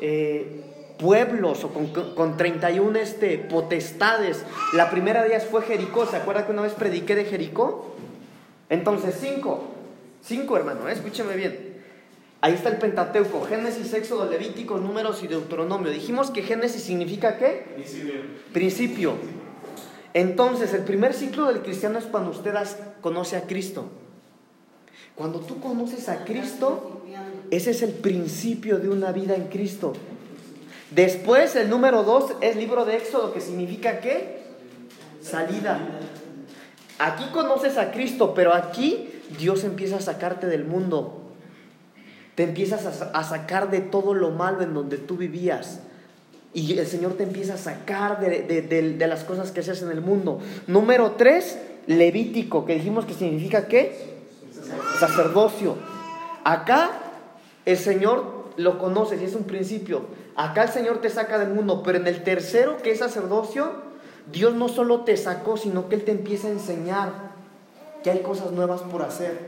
[0.00, 0.64] eh,
[0.98, 4.44] pueblos o con, con 31 este, potestades.
[4.72, 6.06] La primera de ellas fue Jericó.
[6.06, 7.94] ¿Se acuerda que una vez prediqué de Jericó?
[8.68, 9.70] Entonces, 5.
[10.22, 11.74] 5, hermano, eh, escúcheme bien.
[12.40, 15.90] Ahí está el Pentateuco, Génesis, Éxodo, Levíticos, Números y Deuteronomio.
[15.90, 17.64] Dijimos que Génesis significa qué?
[17.74, 18.14] Principio.
[18.52, 19.12] Principio.
[20.14, 22.54] Entonces, el primer ciclo del cristiano es cuando usted
[23.00, 23.86] conoce a Cristo.
[25.16, 27.02] Cuando tú conoces a Cristo,
[27.50, 29.92] ese es el principio de una vida en Cristo.
[30.92, 34.44] Después, el número dos es libro de Éxodo, que significa qué?
[35.20, 35.80] Salida.
[37.00, 41.22] Aquí conoces a Cristo, pero aquí Dios empieza a sacarte del mundo.
[42.36, 45.80] Te empiezas a sacar de todo lo malo en donde tú vivías.
[46.54, 49.90] Y el Señor te empieza a sacar de, de- de- las cosas que haces en
[49.90, 50.38] el mundo.
[50.68, 54.14] Número tres, Levítico, que dijimos que significa qué?
[54.98, 55.76] Sacerdocio.
[56.44, 56.90] Acá
[57.66, 60.02] el Señor lo conoces y es un principio.
[60.36, 63.72] Acá el Señor te saca del mundo, pero en el tercero, que es sacerdocio,
[64.32, 67.10] Dios no solo te sacó, sino que Él te empieza a enseñar
[68.02, 69.38] que hay cosas nuevas por hacer.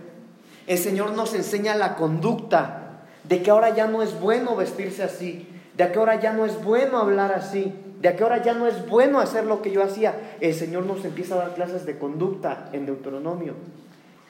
[0.67, 5.49] El Señor nos enseña la conducta de que ahora ya no es bueno vestirse así,
[5.77, 8.87] de que ahora ya no es bueno hablar así, de que ahora ya no es
[8.89, 10.37] bueno hacer lo que yo hacía.
[10.41, 13.55] El Señor nos empieza a dar clases de conducta en Deuteronomio.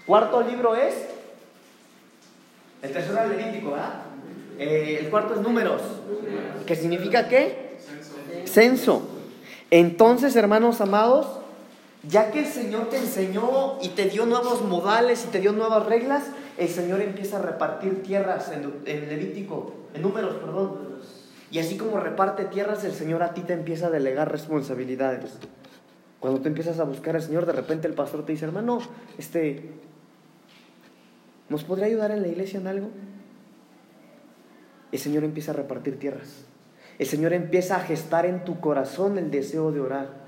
[0.07, 0.95] Cuarto libro es
[2.83, 3.95] el tercero es Levítico, ¿verdad?
[4.59, 5.83] Eh, el cuarto es Números,
[6.67, 7.77] que significa qué?
[8.45, 9.03] Censo.
[9.71, 11.27] Entonces, hermanos amados,
[12.09, 15.87] ya que el Señor te enseñó y te dio nuevos modales y te dio nuevas
[15.87, 16.25] reglas,
[16.57, 20.86] el Señor empieza a repartir tierras en, en Levítico, en números, perdón.
[21.51, 25.39] Y así como reparte tierras, el Señor a ti te empieza a delegar responsabilidades.
[26.21, 28.81] Cuando tú empiezas a buscar al Señor, de repente el pastor te dice, hermano,
[29.17, 29.71] este,
[31.49, 32.91] ¿nos podría ayudar en la iglesia en algo?
[34.91, 36.47] El Señor empieza a repartir tierras.
[36.99, 40.27] El Señor empieza a gestar en tu corazón el deseo de orar.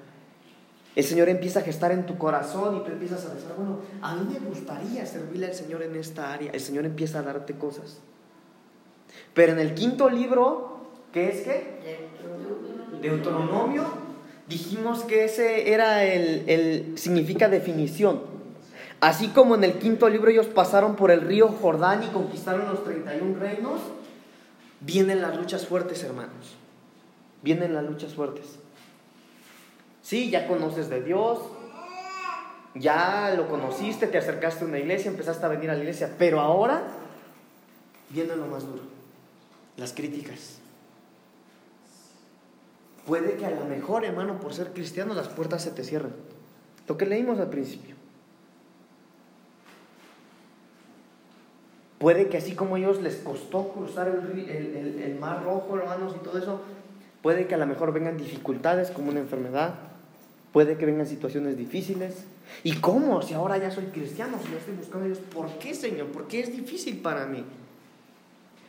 [0.94, 4.16] El Señor empieza a gestar en tu corazón y tú empiezas a decir, bueno, a
[4.16, 6.50] mí me gustaría servirle al Señor en esta área.
[6.52, 8.00] El Señor empieza a darte cosas.
[9.32, 10.77] Pero en el quinto libro,
[11.12, 11.78] ¿qué es qué?
[13.00, 13.84] Deuteronomio,
[14.48, 18.22] dijimos que ese era el, el significa definición.
[19.00, 22.82] Así como en el quinto libro ellos pasaron por el río Jordán y conquistaron los
[22.82, 23.80] 31 reinos,
[24.80, 26.56] vienen las luchas fuertes, hermanos.
[27.42, 28.58] Vienen las luchas fuertes.
[30.02, 31.38] Sí, ya conoces de Dios,
[32.74, 36.40] ya lo conociste, te acercaste a una iglesia, empezaste a venir a la iglesia, pero
[36.40, 36.82] ahora
[38.10, 38.82] viene lo más duro,
[39.76, 40.58] las críticas.
[43.08, 46.12] Puede que a lo mejor, hermano, por ser cristiano, las puertas se te cierren.
[46.86, 47.96] Lo que leímos al principio.
[51.98, 56.36] Puede que así como a ellos les costó cruzar el, mar rojo, hermanos, y todo
[56.36, 56.60] eso,
[57.22, 59.76] puede que a lo mejor vengan dificultades como una enfermedad,
[60.52, 62.24] puede que vengan situaciones difíciles.
[62.62, 63.22] ¿Y cómo?
[63.22, 66.08] Si ahora ya soy cristiano, si ya estoy buscando a Dios, ¿por qué, Señor?
[66.08, 67.42] ¿Por qué es difícil para mí?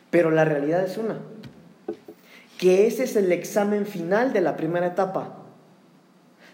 [0.09, 1.19] Pero la realidad es una,
[2.59, 5.29] que ese es el examen final de la primera etapa.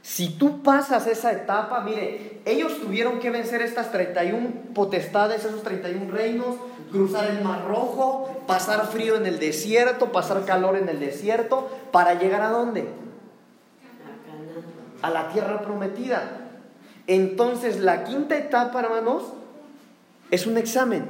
[0.04, 6.12] Si tú pasas esa etapa, mire, ellos tuvieron que vencer estas 31 potestades, esos 31
[6.12, 6.58] reinos,
[6.92, 12.14] cruzar el Mar Rojo, pasar frío en el desierto, pasar calor en el desierto, para
[12.14, 12.88] llegar a dónde?
[15.02, 16.52] A la tierra prometida.
[17.08, 19.24] Entonces, la quinta etapa, hermanos,
[20.30, 21.10] es un examen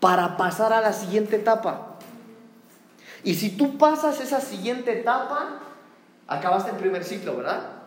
[0.00, 1.91] para pasar a la siguiente etapa.
[3.24, 5.60] Y si tú pasas esa siguiente etapa,
[6.26, 7.82] acabaste el primer ciclo, ¿verdad?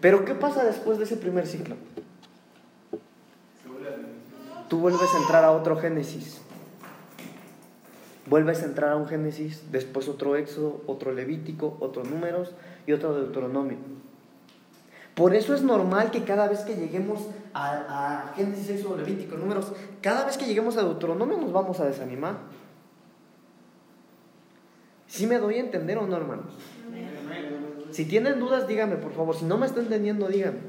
[0.00, 1.76] Pero ¿qué pasa después de ese primer ciclo?
[4.68, 6.40] Tú vuelves a entrar a otro Génesis.
[8.26, 12.52] Vuelves a entrar a un Génesis, después otro Éxodo, otro Levítico, otro Números
[12.86, 13.78] y otro Deuteronomio.
[15.14, 19.72] Por eso es normal que cada vez que lleguemos a, a Génesis, Éxodo, Levítico, Números,
[20.00, 22.36] cada vez que lleguemos a Deuteronomio nos vamos a desanimar.
[25.10, 26.52] ¿Sí me doy a entender o no, hermanos?
[27.90, 29.36] Si tienen dudas, díganme, por favor.
[29.36, 30.60] Si no me está entendiendo, díganme.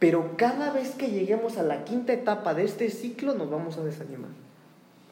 [0.00, 3.84] Pero cada vez que lleguemos a la quinta etapa de este ciclo, nos vamos a
[3.84, 4.30] desanimar.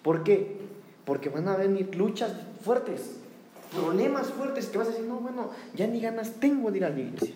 [0.03, 0.57] ¿Por qué?
[1.05, 3.19] Porque van a venir luchas fuertes,
[3.73, 6.91] problemas fuertes que vas a decir, no, bueno, ya ni ganas tengo de ir a
[6.91, 7.35] la iglesia.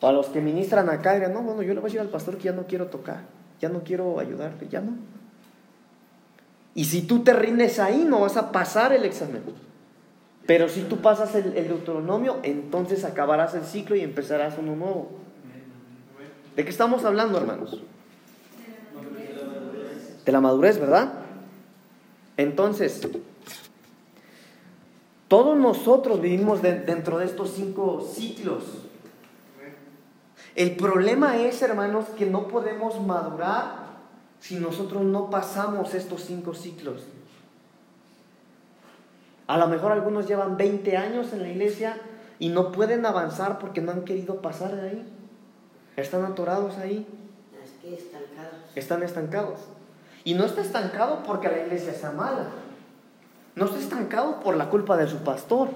[0.00, 2.08] O a los que ministran acá, dirán, no, bueno, yo le voy a decir al
[2.08, 3.24] pastor que ya no quiero tocar,
[3.60, 5.17] ya no quiero ayudarte, ya no.
[6.78, 9.42] Y si tú te rindes ahí, no vas a pasar el examen.
[10.46, 15.10] Pero si tú pasas el, el Deuteronomio, entonces acabarás el ciclo y empezarás uno nuevo.
[16.54, 17.82] ¿De qué estamos hablando, hermanos?
[20.24, 21.14] De la madurez, ¿verdad?
[22.36, 23.00] Entonces,
[25.26, 28.62] todos nosotros vivimos de- dentro de estos cinco ciclos.
[30.54, 33.87] El problema es, hermanos, que no podemos madurar
[34.40, 37.02] si nosotros no pasamos estos cinco ciclos?
[39.48, 41.96] A lo mejor algunos llevan 20 años en la iglesia
[42.38, 45.12] y no pueden avanzar porque no han querido pasar de ahí.
[45.96, 47.06] Están atorados ahí.
[48.74, 49.58] Están estancados.
[50.22, 52.48] Y no está estancado porque la iglesia sea mala.
[53.56, 55.70] No está estancado por la culpa de su pastor.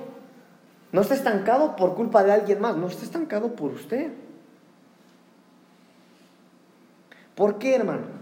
[0.92, 2.77] No está estancado por culpa de alguien más.
[2.77, 4.12] No está estancado por usted.
[7.35, 8.22] ¿Por qué, hermano?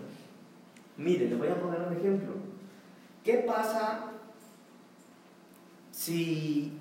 [1.00, 2.34] Mire, le voy a poner un ejemplo.
[3.24, 4.02] ¿Qué pasa
[5.90, 6.72] si,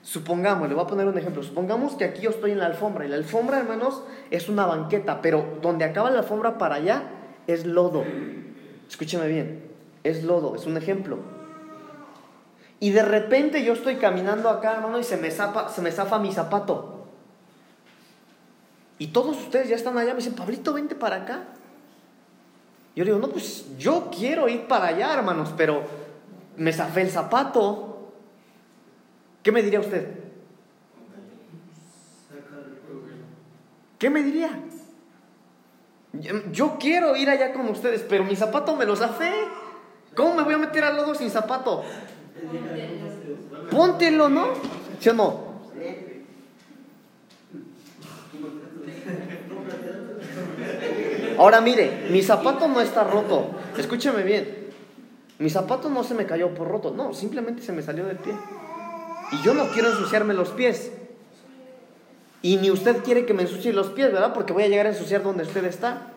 [0.00, 3.04] supongamos, le voy a poner un ejemplo, supongamos que aquí yo estoy en la alfombra
[3.04, 7.02] y la alfombra, hermanos, es una banqueta, pero donde acaba la alfombra para allá
[7.46, 8.04] es lodo.
[8.88, 9.70] Escúcheme bien,
[10.02, 11.18] es lodo, es un ejemplo.
[12.80, 16.18] Y de repente yo estoy caminando acá, hermano, y se me, zapa, se me zafa
[16.18, 17.06] mi zapato.
[18.98, 21.44] Y todos ustedes ya están allá, me dicen, Pablito, vente para acá.
[22.96, 25.82] Yo digo, no, pues yo quiero ir para allá, hermanos, pero
[26.56, 28.12] me zafé el zapato.
[29.42, 30.08] ¿Qué me diría usted?
[33.98, 34.58] ¿Qué me diría?
[36.52, 39.32] Yo quiero ir allá con ustedes, pero mi zapato me lo zafé.
[40.16, 41.84] ¿Cómo me voy a meter al lodo sin zapato?
[43.70, 44.48] Póntelo, ¿no?
[44.98, 45.49] ¿Sí o no?
[51.40, 53.46] Ahora mire, mi zapato no está roto.
[53.78, 54.68] Escúcheme bien.
[55.38, 56.90] Mi zapato no se me cayó por roto.
[56.90, 58.34] No, simplemente se me salió del pie.
[59.32, 60.92] Y yo no quiero ensuciarme los pies.
[62.42, 64.34] Y ni usted quiere que me ensucie los pies, ¿verdad?
[64.34, 66.08] Porque voy a llegar a ensuciar donde usted está.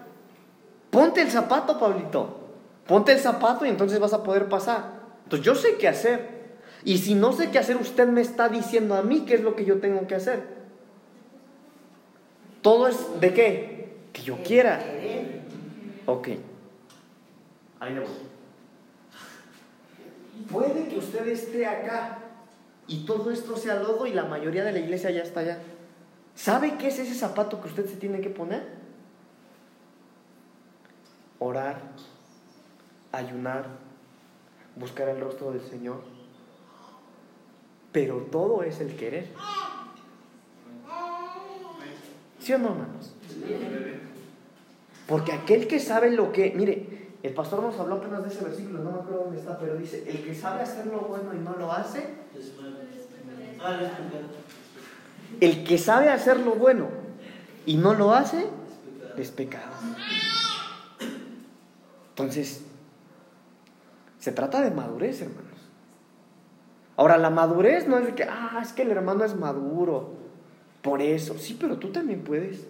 [0.90, 2.42] Ponte el zapato, Pablito.
[2.86, 5.04] Ponte el zapato y entonces vas a poder pasar.
[5.24, 6.52] Entonces yo sé qué hacer.
[6.84, 9.56] Y si no sé qué hacer, usted me está diciendo a mí qué es lo
[9.56, 10.44] que yo tengo que hacer.
[12.62, 13.73] Todo es de qué?
[14.14, 14.82] Que yo quiera.
[16.06, 16.30] Ok.
[17.80, 18.08] Ahí voy.
[20.50, 22.20] Puede que usted esté acá
[22.88, 25.60] y todo esto sea lodo y la mayoría de la iglesia ya está allá.
[26.36, 28.64] ¿Sabe qué es ese zapato que usted se tiene que poner?
[31.40, 31.82] Orar,
[33.12, 33.68] ayunar,
[34.76, 36.04] buscar el rostro del Señor.
[37.92, 39.32] Pero todo es el querer.
[42.40, 43.14] ¿Sí o no, hermanos?
[45.08, 48.80] Porque aquel que sabe lo que, mire, el pastor nos habló apenas de ese versículo,
[48.80, 51.56] no me acuerdo dónde está, pero dice, el que sabe hacer lo bueno y no
[51.58, 52.06] lo hace,
[55.40, 56.90] el que sabe hacer lo bueno
[57.66, 58.48] y no lo hace,
[59.18, 59.72] es pecado.
[62.10, 62.64] Entonces,
[64.20, 65.44] se trata de madurez, hermanos.
[66.96, 70.12] Ahora, la madurez no es de que, ah, es que el hermano es maduro.
[70.82, 72.68] Por eso, sí, pero tú también puedes.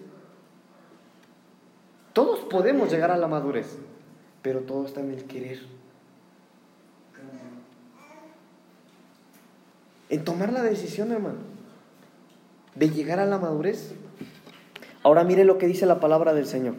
[2.14, 3.76] Todos podemos llegar a la madurez,
[4.40, 5.58] pero todo está en el querer.
[10.08, 11.38] En tomar la decisión, hermano,
[12.76, 13.94] de llegar a la madurez.
[15.02, 16.76] Ahora mire lo que dice la palabra del Señor.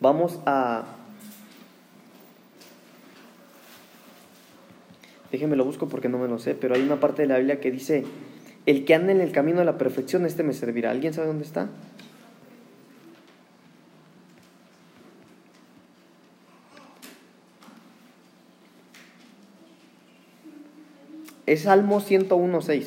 [0.00, 0.84] Vamos a...
[5.30, 7.60] Déjenme lo busco porque no me lo sé, pero hay una parte de la Biblia
[7.60, 8.04] que dice,
[8.66, 10.90] el que anda en el camino de la perfección, este me servirá.
[10.90, 11.68] ¿Alguien sabe dónde está?
[21.50, 22.84] Es Salmos 101.6.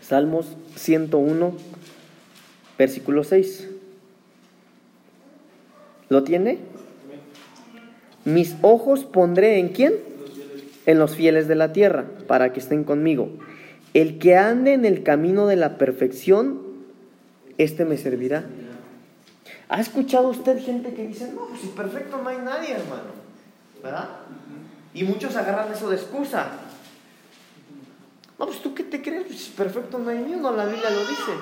[0.00, 1.52] Salmos 101,
[2.78, 3.68] versículo 6.
[6.10, 6.58] ¿Lo tiene?
[8.24, 9.94] Mis ojos pondré en quién?
[10.86, 13.28] En los fieles de la tierra, para que estén conmigo.
[13.94, 16.62] El que ande en el camino de la perfección,
[17.56, 18.44] este me servirá.
[19.68, 23.10] ¿Ha escuchado usted gente que dice, no, pues si perfecto no hay nadie, hermano?
[23.82, 24.08] ¿Verdad?
[24.94, 26.48] Y muchos agarran eso de excusa.
[28.38, 31.00] No, pues tú qué te crees, pues perfecto no hay ni uno, la Biblia lo
[31.00, 31.32] dice.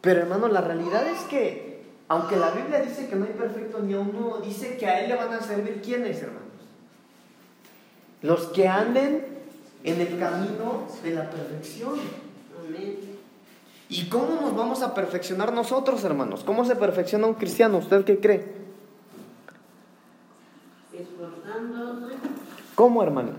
[0.00, 3.94] Pero hermano, la realidad es que, aunque la Biblia dice que no hay perfecto ni
[3.94, 6.42] uno, dice que a Él le van a servir quiénes, hermanos.
[8.22, 9.26] Los que anden
[9.84, 11.94] en el camino de la perfección.
[13.88, 16.44] ¿Y cómo nos vamos a perfeccionar nosotros, hermanos?
[16.44, 17.78] ¿Cómo se perfecciona un cristiano?
[17.78, 18.61] ¿Usted qué cree?
[22.74, 23.32] ¿Cómo, hermano?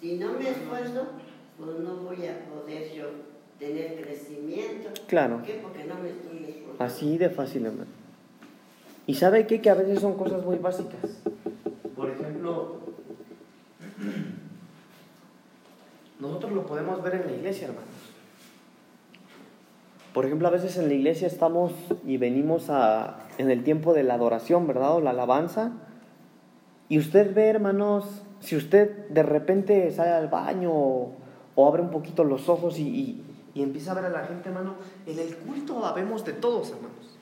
[0.00, 1.06] Si no me esfuerzo,
[1.58, 3.04] pues no voy a poder yo
[3.58, 4.90] tener crecimiento.
[5.06, 5.36] Claro.
[5.36, 5.60] ¿Por qué?
[5.62, 6.84] Porque no me estoy esforzando.
[6.84, 7.90] Así de fácil, hermano.
[9.06, 9.60] ¿Y sabe qué?
[9.60, 11.20] Que a veces son cosas muy básicas.
[11.94, 12.78] Por ejemplo,
[16.18, 17.99] nosotros lo podemos ver en la iglesia, hermanos.
[20.12, 21.72] Por ejemplo, a veces en la iglesia estamos
[22.04, 24.96] y venimos a, en el tiempo de la adoración, ¿verdad?
[24.96, 25.72] O la alabanza.
[26.88, 31.16] Y usted ve, hermanos, si usted de repente sale al baño o,
[31.68, 34.76] abre un poquito los ojos y, y, y, empieza a ver a la gente, hermano,
[35.06, 37.18] en el culto vemos de todos, hermanos.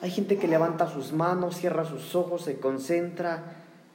[0.00, 3.42] Hay gente que levanta sus manos, cierra sus ojos, se concentra,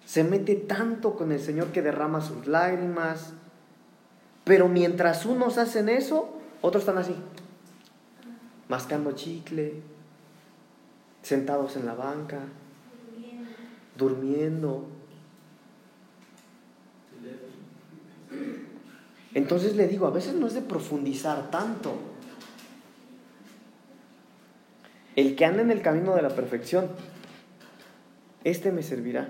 [0.06, 3.34] se mete tanto con el Señor que derrama sus lágrimas.
[4.44, 6.30] Pero mientras unos hacen eso,
[6.62, 7.16] otros están así,
[8.68, 9.82] mascando chicle,
[11.22, 12.40] sentados en la banca,
[13.98, 14.86] durmiendo.
[19.34, 21.94] Entonces le digo, a veces no es de profundizar tanto.
[25.16, 26.90] El que anda en el camino de la perfección,
[28.44, 29.30] este me servirá.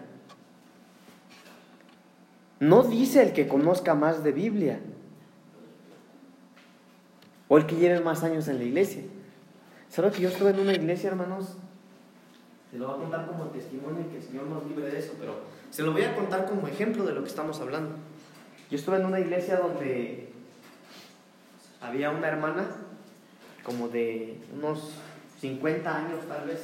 [2.59, 4.79] No dice el que conozca más de Biblia
[7.47, 9.03] o el que lleve más años en la iglesia.
[9.96, 11.56] ¿Sabe que yo estuve en una iglesia, hermanos?
[12.70, 15.36] Se lo voy a contar como testimonio que el Señor nos libre de eso, pero
[15.72, 17.91] se lo voy a contar como ejemplo de lo que estamos hablando.
[18.70, 20.34] Yo estuve en una iglesia donde
[21.80, 22.68] había una hermana,
[23.64, 24.91] como de unos
[25.39, 26.60] 50 años tal vez,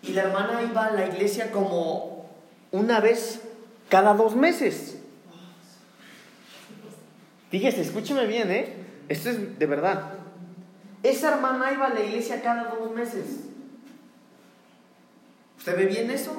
[0.00, 2.30] y la hermana iba a la iglesia como
[2.72, 3.42] una vez
[3.90, 4.98] cada dos meses.
[7.50, 8.76] Fíjese, escúcheme bien, ¿eh?
[9.10, 10.19] Esto es de verdad.
[11.02, 13.40] Esa hermana iba a la iglesia cada dos meses.
[15.58, 16.32] ¿Usted ve bien eso?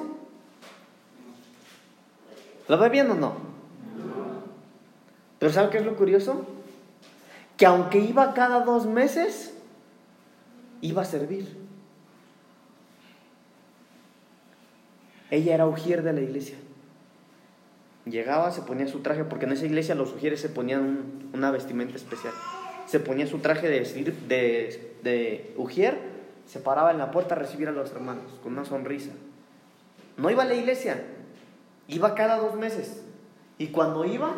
[2.68, 3.36] ¿Lo ve bien o no?
[5.38, 6.46] Pero ¿sabe qué es lo curioso?
[7.56, 9.54] Que aunque iba cada dos meses,
[10.80, 11.56] iba a servir.
[15.30, 16.56] Ella era ujier de la iglesia.
[18.04, 21.96] Llegaba, se ponía su traje, porque en esa iglesia los ujieres se ponían una vestimenta
[21.96, 22.34] especial.
[22.86, 23.80] Se ponía su traje de,
[24.28, 25.98] de, de ujier,
[26.46, 29.12] se paraba en la puerta a recibir a los hermanos con una sonrisa.
[30.16, 31.02] No iba a la iglesia,
[31.88, 33.02] iba cada dos meses.
[33.58, 34.34] Y cuando iba,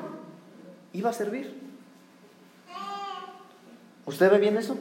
[0.93, 1.65] iba a servir.
[4.07, 4.77] ¿Usted ve bien eso?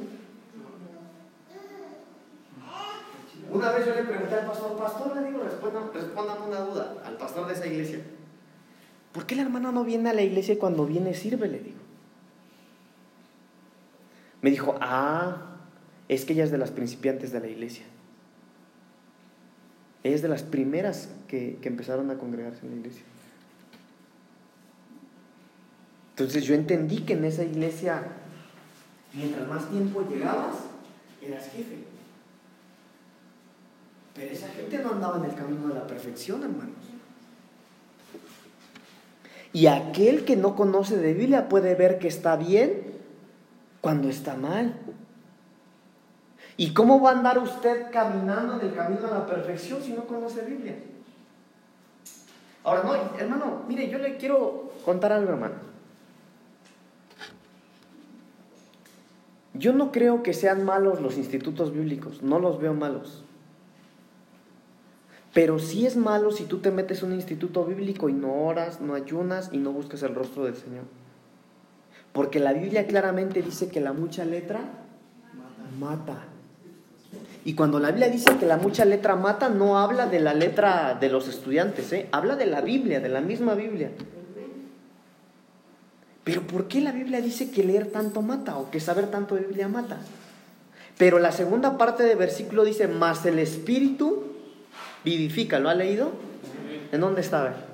[3.49, 7.47] Una vez yo le pregunté al pastor, pastor, le digo, respondan, una duda al pastor
[7.47, 7.99] de esa iglesia.
[9.11, 11.47] ¿Por qué la hermana no viene a la iglesia cuando viene sirve?
[11.47, 11.82] Le digo.
[14.43, 15.37] Me dijo, ah,
[16.09, 17.85] es que ella es de las principiantes de la iglesia.
[20.03, 23.03] Ella es de las primeras que, que empezaron a congregarse en la iglesia.
[26.09, 28.03] Entonces yo entendí que en esa iglesia,
[29.13, 30.57] mientras más tiempo llegabas,
[31.21, 31.77] eras jefe.
[34.13, 36.75] Pero esa gente no andaba en el camino de la perfección, hermanos.
[39.53, 42.92] Y aquel que no conoce de Biblia puede ver que está bien
[43.83, 44.73] cuando está mal.
[46.55, 50.05] ¿Y cómo va a andar usted caminando en el camino de la perfección si no
[50.05, 50.77] conoce Biblia?
[52.63, 55.55] Ahora, no, hermano, mire, yo le quiero contar algo, hermano.
[59.53, 63.25] Yo no creo que sean malos los institutos bíblicos, no los veo malos.
[65.33, 68.79] Pero sí es malo si tú te metes en un instituto bíblico y no oras,
[68.79, 70.85] no ayunas y no buscas el rostro del Señor.
[72.13, 74.61] Porque la Biblia claramente dice que la mucha letra
[75.79, 76.25] mata.
[77.43, 80.95] Y cuando la Biblia dice que la mucha letra mata, no habla de la letra
[80.99, 82.07] de los estudiantes, ¿eh?
[82.11, 83.91] habla de la Biblia, de la misma Biblia.
[86.23, 89.67] Pero ¿por qué la Biblia dice que leer tanto mata o que saber tanto Biblia
[89.67, 89.97] mata?
[90.97, 94.23] Pero la segunda parte del versículo dice, más el Espíritu
[95.03, 95.59] vivifica.
[95.59, 96.11] ¿Lo ha leído?
[96.91, 97.72] ¿En dónde está?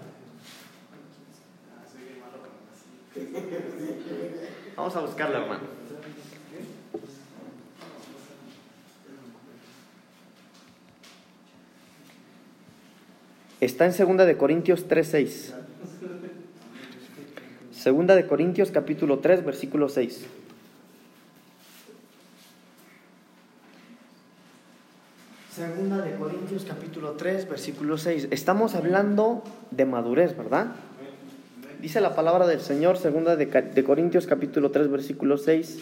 [4.75, 5.79] Vamos a buscarlo, hermano.
[13.59, 15.53] Está en 2 de Corintios 3:6.
[17.73, 20.25] Segunda de Corintios capítulo 3, versículo 6.
[25.53, 28.29] Segunda de Corintios capítulo 3, versículo 6.
[28.31, 30.67] Estamos hablando de madurez, ¿verdad?
[31.81, 35.79] Dice la palabra del Señor, segunda de, de Corintios capítulo 3, versículo 6.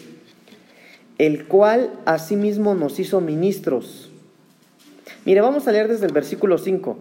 [1.18, 4.10] El cual asimismo nos hizo ministros.
[5.24, 6.98] Mire, vamos a leer desde el versículo 5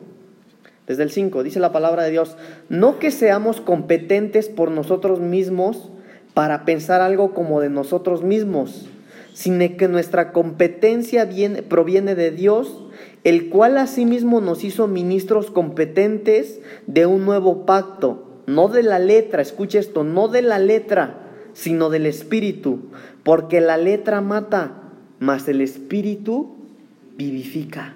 [0.87, 2.37] desde el 5, dice la palabra de Dios,
[2.69, 5.89] no que seamos competentes por nosotros mismos
[6.33, 8.87] para pensar algo como de nosotros mismos,
[9.33, 12.85] sino que nuestra competencia viene, proviene de Dios,
[13.25, 19.41] el cual asimismo nos hizo ministros competentes de un nuevo pacto, no de la letra,
[19.41, 21.19] escuche esto, no de la letra,
[21.53, 22.89] sino del espíritu,
[23.23, 24.83] porque la letra mata,
[25.19, 26.55] mas el espíritu
[27.15, 27.93] vivifica.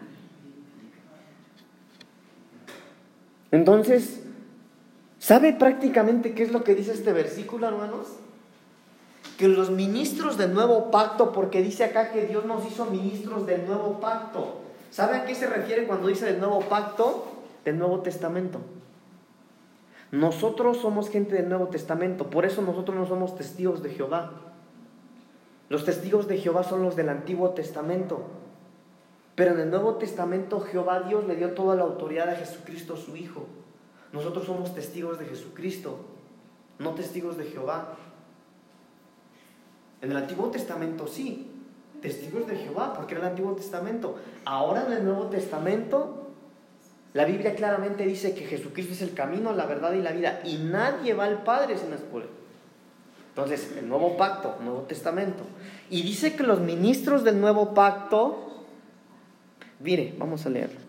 [3.52, 4.22] Entonces,
[5.20, 8.08] ¿sabe prácticamente qué es lo que dice este versículo, hermanos?
[9.38, 13.66] Que los ministros del nuevo pacto, porque dice acá que Dios nos hizo ministros del
[13.66, 14.60] nuevo pacto.
[14.89, 17.26] ¿Sabe a qué se refiere cuando dice del nuevo pacto?
[17.64, 18.60] Del Nuevo Testamento.
[20.12, 24.32] Nosotros somos gente del Nuevo Testamento, por eso nosotros no somos testigos de Jehová.
[25.70, 28.24] Los testigos de Jehová son los del Antiguo Testamento.
[29.36, 33.16] Pero en el Nuevo Testamento Jehová Dios le dio toda la autoridad a Jesucristo su
[33.16, 33.47] Hijo.
[34.12, 35.97] Nosotros somos testigos de Jesucristo,
[36.80, 37.95] no testigos de Jehová.
[40.01, 41.49] En el Antiguo Testamento sí,
[42.01, 44.18] testigos de Jehová, porque era el Antiguo Testamento.
[44.43, 46.30] Ahora en el Nuevo Testamento,
[47.14, 50.57] la Biblia claramente dice que Jesucristo es el camino, la verdad y la vida, y
[50.57, 52.30] nadie va al Padre sin es por él.
[53.30, 55.43] Entonces, el Nuevo Pacto, Nuevo Testamento.
[55.89, 58.51] Y dice que los ministros del Nuevo Pacto
[59.84, 60.80] Mire, vamos a leerlo.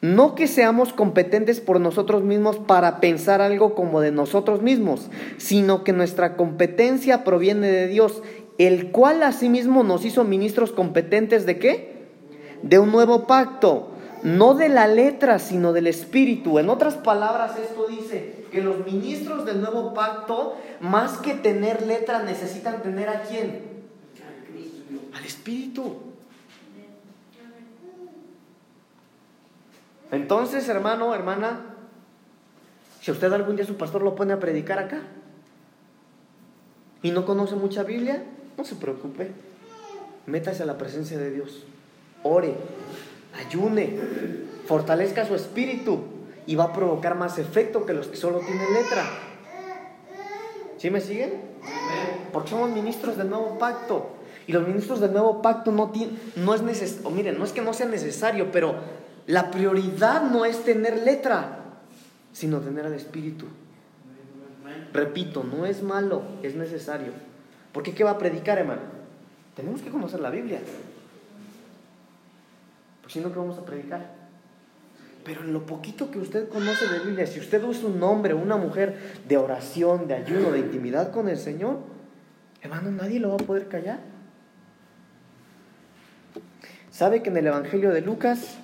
[0.00, 5.82] No que seamos competentes por nosotros mismos para pensar algo como de nosotros mismos, sino
[5.82, 8.22] que nuestra competencia proviene de Dios,
[8.58, 11.94] el cual asimismo nos hizo ministros competentes de qué?
[12.62, 13.90] De un nuevo pacto,
[14.24, 16.58] no de la letra, sino del espíritu.
[16.58, 22.22] En otras palabras, esto dice que los ministros del nuevo pacto, más que tener letra,
[22.22, 23.62] necesitan tener a quién?
[25.12, 25.98] Al espíritu.
[30.10, 31.60] Entonces, hermano, hermana,
[33.02, 35.02] si usted algún día su pastor lo pone a predicar acá
[37.02, 38.24] y no conoce mucha Biblia,
[38.56, 39.32] no se preocupe.
[40.24, 41.64] Métase a la presencia de Dios.
[42.22, 42.54] Ore,
[43.38, 43.98] ayune,
[44.66, 46.00] fortalezca su espíritu
[46.46, 49.04] y va a provocar más efecto que los que solo tienen letra.
[50.78, 51.32] ¿Sí me siguen?
[52.32, 54.10] Porque somos ministros del nuevo pacto.
[54.46, 55.90] Y los ministros del nuevo pacto no,
[56.36, 58.74] no es necesario, miren, no es que no sea necesario, pero
[59.26, 61.60] la prioridad no es tener letra,
[62.32, 63.46] sino tener al Espíritu.
[64.92, 67.12] Repito, no es malo, es necesario.
[67.72, 68.82] Porque ¿qué va a predicar, hermano?
[69.56, 70.60] Tenemos que conocer la Biblia.
[73.04, 74.00] Por si no, ¿qué vamos a predicar?
[75.26, 78.56] Pero en lo poquito que usted conoce de Biblia, si usted es un hombre una
[78.56, 78.96] mujer
[79.28, 81.80] de oración, de ayuno, de intimidad con el Señor,
[82.62, 84.00] hermano, nadie lo va a poder callar.
[86.90, 88.56] ¿Sabe que en el Evangelio de Lucas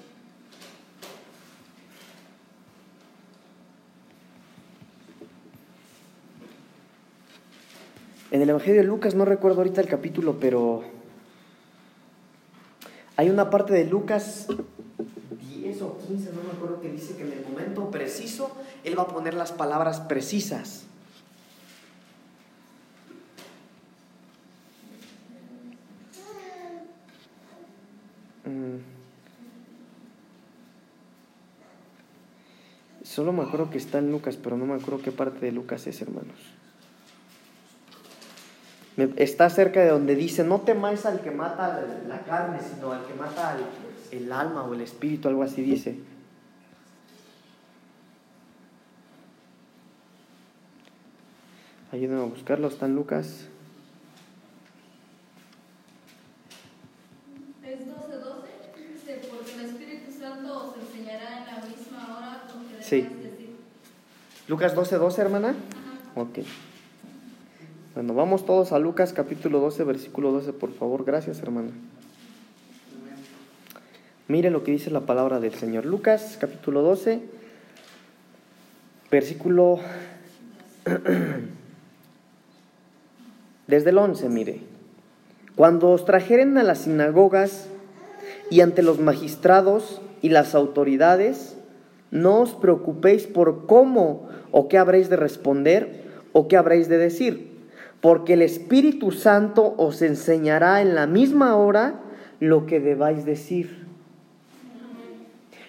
[8.31, 10.85] En el Evangelio de Lucas, no recuerdo ahorita el capítulo, pero
[13.21, 14.47] hay una parte de Lucas
[15.61, 19.03] 10 o 15, no me acuerdo, que dice que en el momento preciso Él va
[19.03, 20.87] a poner las palabras precisas.
[28.47, 28.79] Mm.
[33.03, 35.87] Solo me acuerdo que está en Lucas, pero no me acuerdo qué parte de Lucas
[35.87, 36.39] es, hermanos
[39.17, 43.15] está cerca de donde dice, no temáis al que mata la carne, sino al que
[43.15, 43.57] mata
[44.11, 45.99] el alma o el espíritu, algo así dice.
[51.93, 53.49] Ayúdenme a buscarlo, está en Lucas.
[57.65, 58.49] Es 12, 12,
[58.93, 62.43] dice, porque el Espíritu Santo os enseñará en la misma hora
[62.77, 63.01] que sí.
[63.01, 63.57] decir.
[64.47, 65.49] Lucas 12, 12, hermana.
[65.49, 66.21] Ajá.
[66.21, 66.39] Ok.
[67.93, 71.05] Bueno, vamos todos a Lucas capítulo 12, versículo 12, por favor.
[71.05, 71.71] Gracias, hermano.
[74.29, 75.87] Mire lo que dice la palabra del Señor.
[75.87, 77.21] Lucas capítulo 12,
[79.11, 79.81] versículo...
[83.67, 84.61] Desde el 11, mire.
[85.57, 87.67] Cuando os trajeren a las sinagogas
[88.51, 91.57] y ante los magistrados y las autoridades,
[92.13, 97.50] no os preocupéis por cómo o qué habréis de responder o qué habréis de decir
[98.01, 102.01] porque el Espíritu Santo os enseñará en la misma hora
[102.41, 103.87] lo que debáis decir.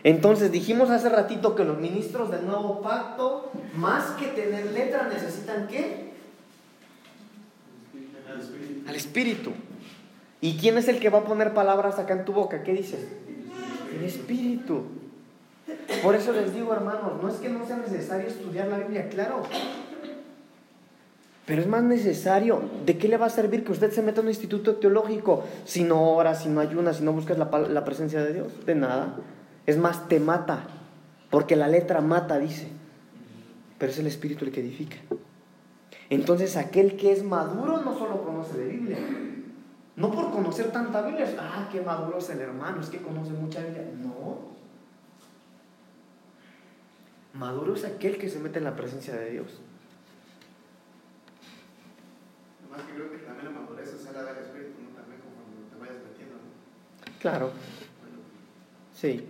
[0.03, 5.67] Entonces dijimos hace ratito que los ministros del nuevo pacto, más que tener letra, necesitan
[5.67, 6.11] qué?
[8.87, 9.51] Al Espíritu.
[10.39, 12.63] ¿Y quién es el que va a poner palabras acá en tu boca?
[12.63, 13.07] ¿Qué dices?
[13.95, 14.85] El Espíritu.
[16.01, 19.43] Por eso les digo, hermanos, no es que no sea necesario estudiar la Biblia, claro.
[21.45, 22.61] Pero es más necesario.
[22.85, 25.83] ¿De qué le va a servir que usted se meta en un instituto teológico si
[25.83, 28.65] no ora, si no ayuna, si no buscas la, la presencia de Dios?
[28.65, 29.15] De nada.
[29.65, 30.67] Es más, te mata.
[31.29, 32.67] Porque la letra mata, dice.
[33.77, 34.97] pero es el Espíritu el que edifica.
[36.09, 38.97] Entonces aquel que es maduro no solo conoce de Biblia,
[39.95, 43.61] no por conocer tanta Biblia, ah, qué maduro es el hermano, es que conoce mucha
[43.61, 43.85] Biblia.
[44.03, 44.51] No.
[47.33, 49.61] Maduro es aquel que se mete en la presencia de Dios.
[52.71, 54.89] Además que creo que también la madurez es la del Espíritu, ¿no?
[54.95, 57.19] También conforme te vayas metiendo, ¿no?
[57.19, 57.51] Claro.
[58.95, 59.27] Sí.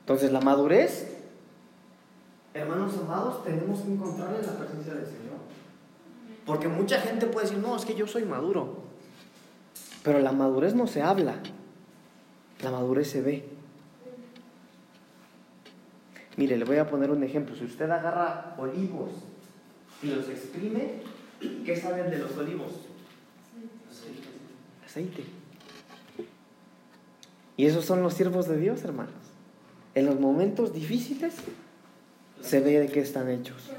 [0.00, 1.22] Entonces la madurez,
[2.54, 5.38] hermanos amados, tenemos que encontrar en la presencia del Señor.
[6.46, 8.84] Porque mucha gente puede decir, no, es que yo soy maduro.
[10.04, 11.34] Pero la madurez no se habla,
[12.62, 13.48] la madurez se ve.
[16.36, 17.56] Mire, le voy a poner un ejemplo.
[17.56, 19.10] Si usted agarra olivos
[20.02, 21.02] y los exprime,
[21.40, 22.72] ¿qué saben de los olivos?
[24.84, 25.24] Aceite.
[27.56, 29.12] Y esos son los siervos de Dios, hermanos.
[29.94, 31.34] En los momentos difíciles
[32.40, 33.70] se ve de qué están hechos.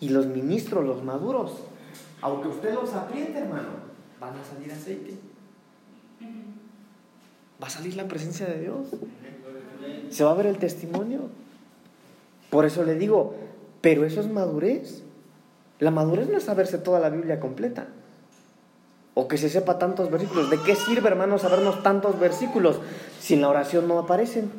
[0.00, 1.52] Y los ministros, los maduros,
[2.22, 3.68] aunque usted los apriete, hermano,
[4.20, 5.14] van a salir aceite.
[7.62, 8.88] Va a salir la presencia de Dios.
[10.10, 11.28] Se va a ver el testimonio.
[12.50, 13.34] Por eso le digo,
[13.80, 15.02] pero eso es madurez.
[15.78, 17.86] La madurez no es saberse toda la Biblia completa.
[19.14, 20.50] O que se sepa tantos versículos.
[20.50, 22.80] ¿De qué sirve, hermano, sabernos tantos versículos
[23.20, 24.50] si en la oración no aparecen?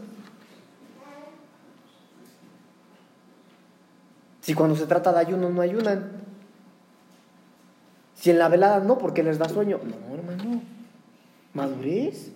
[4.42, 6.12] Si cuando se trata de ayuno no ayunan.
[8.16, 9.80] Si en la velada no, porque les da sueño.
[9.84, 10.62] No, hermano.
[11.54, 12.32] Madurez.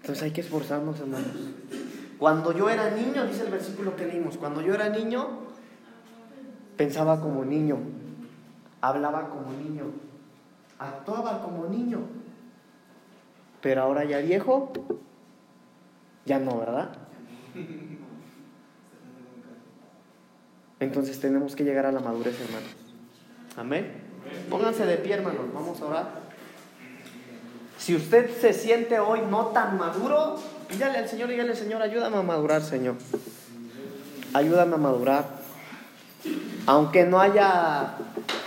[0.00, 1.32] Entonces hay que esforzarnos, hermanos.
[2.18, 5.26] Cuando yo era niño, dice el versículo que leímos, cuando yo era niño,
[6.76, 7.78] pensaba como niño,
[8.80, 9.84] hablaba como niño,
[10.78, 12.00] actuaba como niño.
[13.60, 14.72] Pero ahora ya viejo,
[16.24, 16.90] ya no, ¿verdad?
[20.80, 22.68] Entonces tenemos que llegar a la madurez, hermanos.
[23.56, 24.02] Amén.
[24.50, 25.46] Pónganse de pie, hermanos.
[25.52, 26.24] Vamos a orar.
[27.78, 30.36] Si usted se siente hoy no tan maduro,
[30.74, 32.96] pídale al Señor y dígale, Señor, ayúdame a madurar, Señor.
[34.32, 35.24] Ayúdame a madurar.
[36.66, 37.94] Aunque no haya,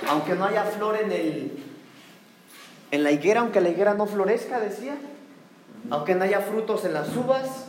[0.10, 1.52] aunque no haya flor en el,
[2.92, 4.98] en la higuera, aunque la higuera no florezca, decía.
[5.90, 7.68] Aunque no haya frutos en las uvas,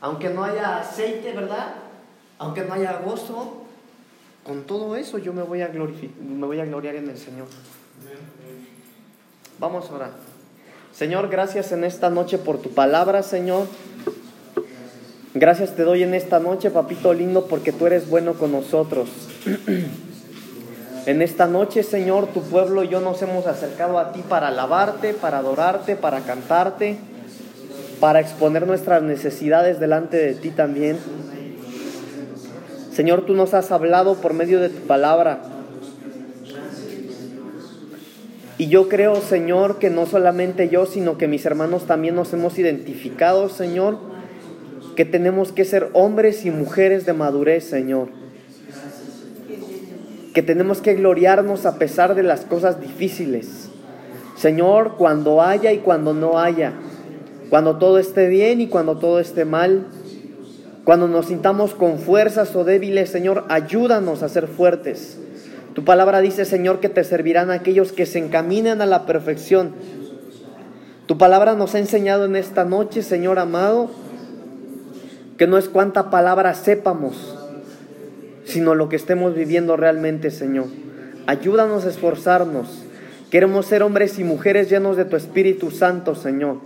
[0.00, 1.74] aunque no haya aceite, ¿verdad?
[2.38, 3.64] Aunque no haya gozo,
[4.44, 7.48] con todo eso yo me voy a me voy a gloriar en el Señor.
[9.58, 10.33] Vamos a orar.
[10.94, 13.66] Señor, gracias en esta noche por tu palabra, Señor.
[15.34, 19.08] Gracias te doy en esta noche, papito lindo, porque tú eres bueno con nosotros.
[21.06, 25.12] En esta noche, Señor, tu pueblo y yo nos hemos acercado a ti para alabarte,
[25.12, 26.96] para adorarte, para cantarte,
[28.00, 30.96] para exponer nuestras necesidades delante de ti también.
[32.90, 35.42] Señor, tú nos has hablado por medio de tu palabra.
[38.56, 42.58] Y yo creo, Señor, que no solamente yo, sino que mis hermanos también nos hemos
[42.58, 43.98] identificado, Señor,
[44.94, 48.08] que tenemos que ser hombres y mujeres de madurez, Señor.
[50.32, 53.70] Que tenemos que gloriarnos a pesar de las cosas difíciles.
[54.36, 56.74] Señor, cuando haya y cuando no haya.
[57.50, 59.86] Cuando todo esté bien y cuando todo esté mal.
[60.84, 65.18] Cuando nos sintamos con fuerzas o débiles, Señor, ayúdanos a ser fuertes.
[65.74, 69.74] Tu palabra dice, Señor, que te servirán aquellos que se encaminen a la perfección.
[71.06, 73.90] Tu palabra nos ha enseñado en esta noche, Señor amado,
[75.36, 77.36] que no es cuánta palabra sepamos,
[78.44, 80.66] sino lo que estemos viviendo realmente, Señor.
[81.26, 82.84] Ayúdanos a esforzarnos.
[83.30, 86.58] Queremos ser hombres y mujeres llenos de tu Espíritu Santo, Señor.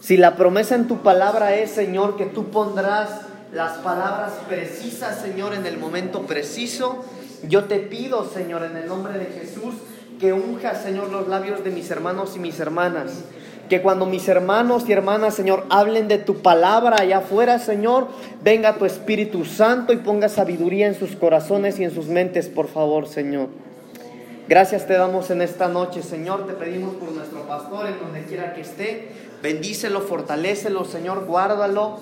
[0.00, 3.22] Si la promesa en tu palabra es, Señor, que tú pondrás
[3.52, 7.04] las palabras precisas, Señor, en el momento preciso,
[7.48, 9.74] yo te pido, Señor, en el nombre de Jesús,
[10.20, 13.24] que unja, Señor, los labios de mis hermanos y mis hermanas.
[13.68, 18.08] Que cuando mis hermanos y hermanas, Señor, hablen de tu palabra allá afuera, Señor,
[18.42, 22.68] venga tu Espíritu Santo y ponga sabiduría en sus corazones y en sus mentes, por
[22.68, 23.48] favor, Señor.
[24.48, 26.46] Gracias te damos en esta noche, Señor.
[26.46, 29.08] Te pedimos por nuestro pastor, en donde quiera que esté.
[29.42, 31.98] Bendícelo, fortalécelo, Señor, guárdalo.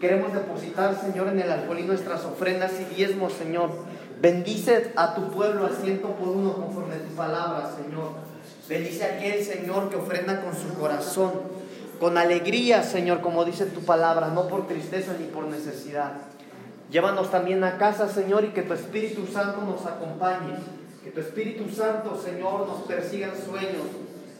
[0.00, 3.70] Queremos depositar, Señor, en el alcohol y nuestras ofrendas y diezmos, Señor.
[4.20, 8.14] Bendice a tu pueblo a ciento por uno conforme a tu palabra, Señor.
[8.68, 11.32] Bendice a aquel, Señor, que ofrenda con su corazón,
[12.00, 16.14] con alegría, Señor, como dice tu palabra, no por tristeza ni por necesidad.
[16.90, 20.54] Llévanos también a casa, Señor, y que tu Espíritu Santo nos acompañe.
[21.04, 23.86] Que tu Espíritu Santo, Señor, nos persiga en sueños.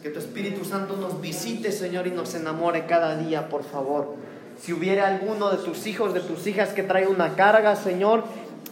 [0.03, 4.17] Que tu Espíritu Santo nos visite, Señor, y nos enamore cada día, por favor.
[4.61, 8.25] Si hubiera alguno de tus hijos, de tus hijas que trae una carga, Señor,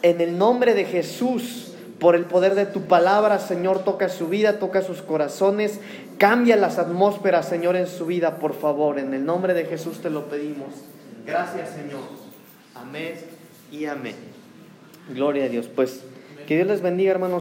[0.03, 4.59] en el nombre de Jesús, por el poder de tu palabra, Señor, toca su vida,
[4.59, 5.81] toca sus corazones,
[6.19, 8.99] cambia las atmósferas, Señor, en su vida, por favor.
[8.99, 10.69] En el nombre de Jesús te lo pedimos.
[11.27, 12.03] Gracias, Señor.
[12.75, 13.15] Amén
[13.73, 14.15] y amén.
[15.09, 15.69] Gloria a Dios.
[15.75, 16.03] Pues
[16.47, 17.35] que Dios les bendiga, hermanos.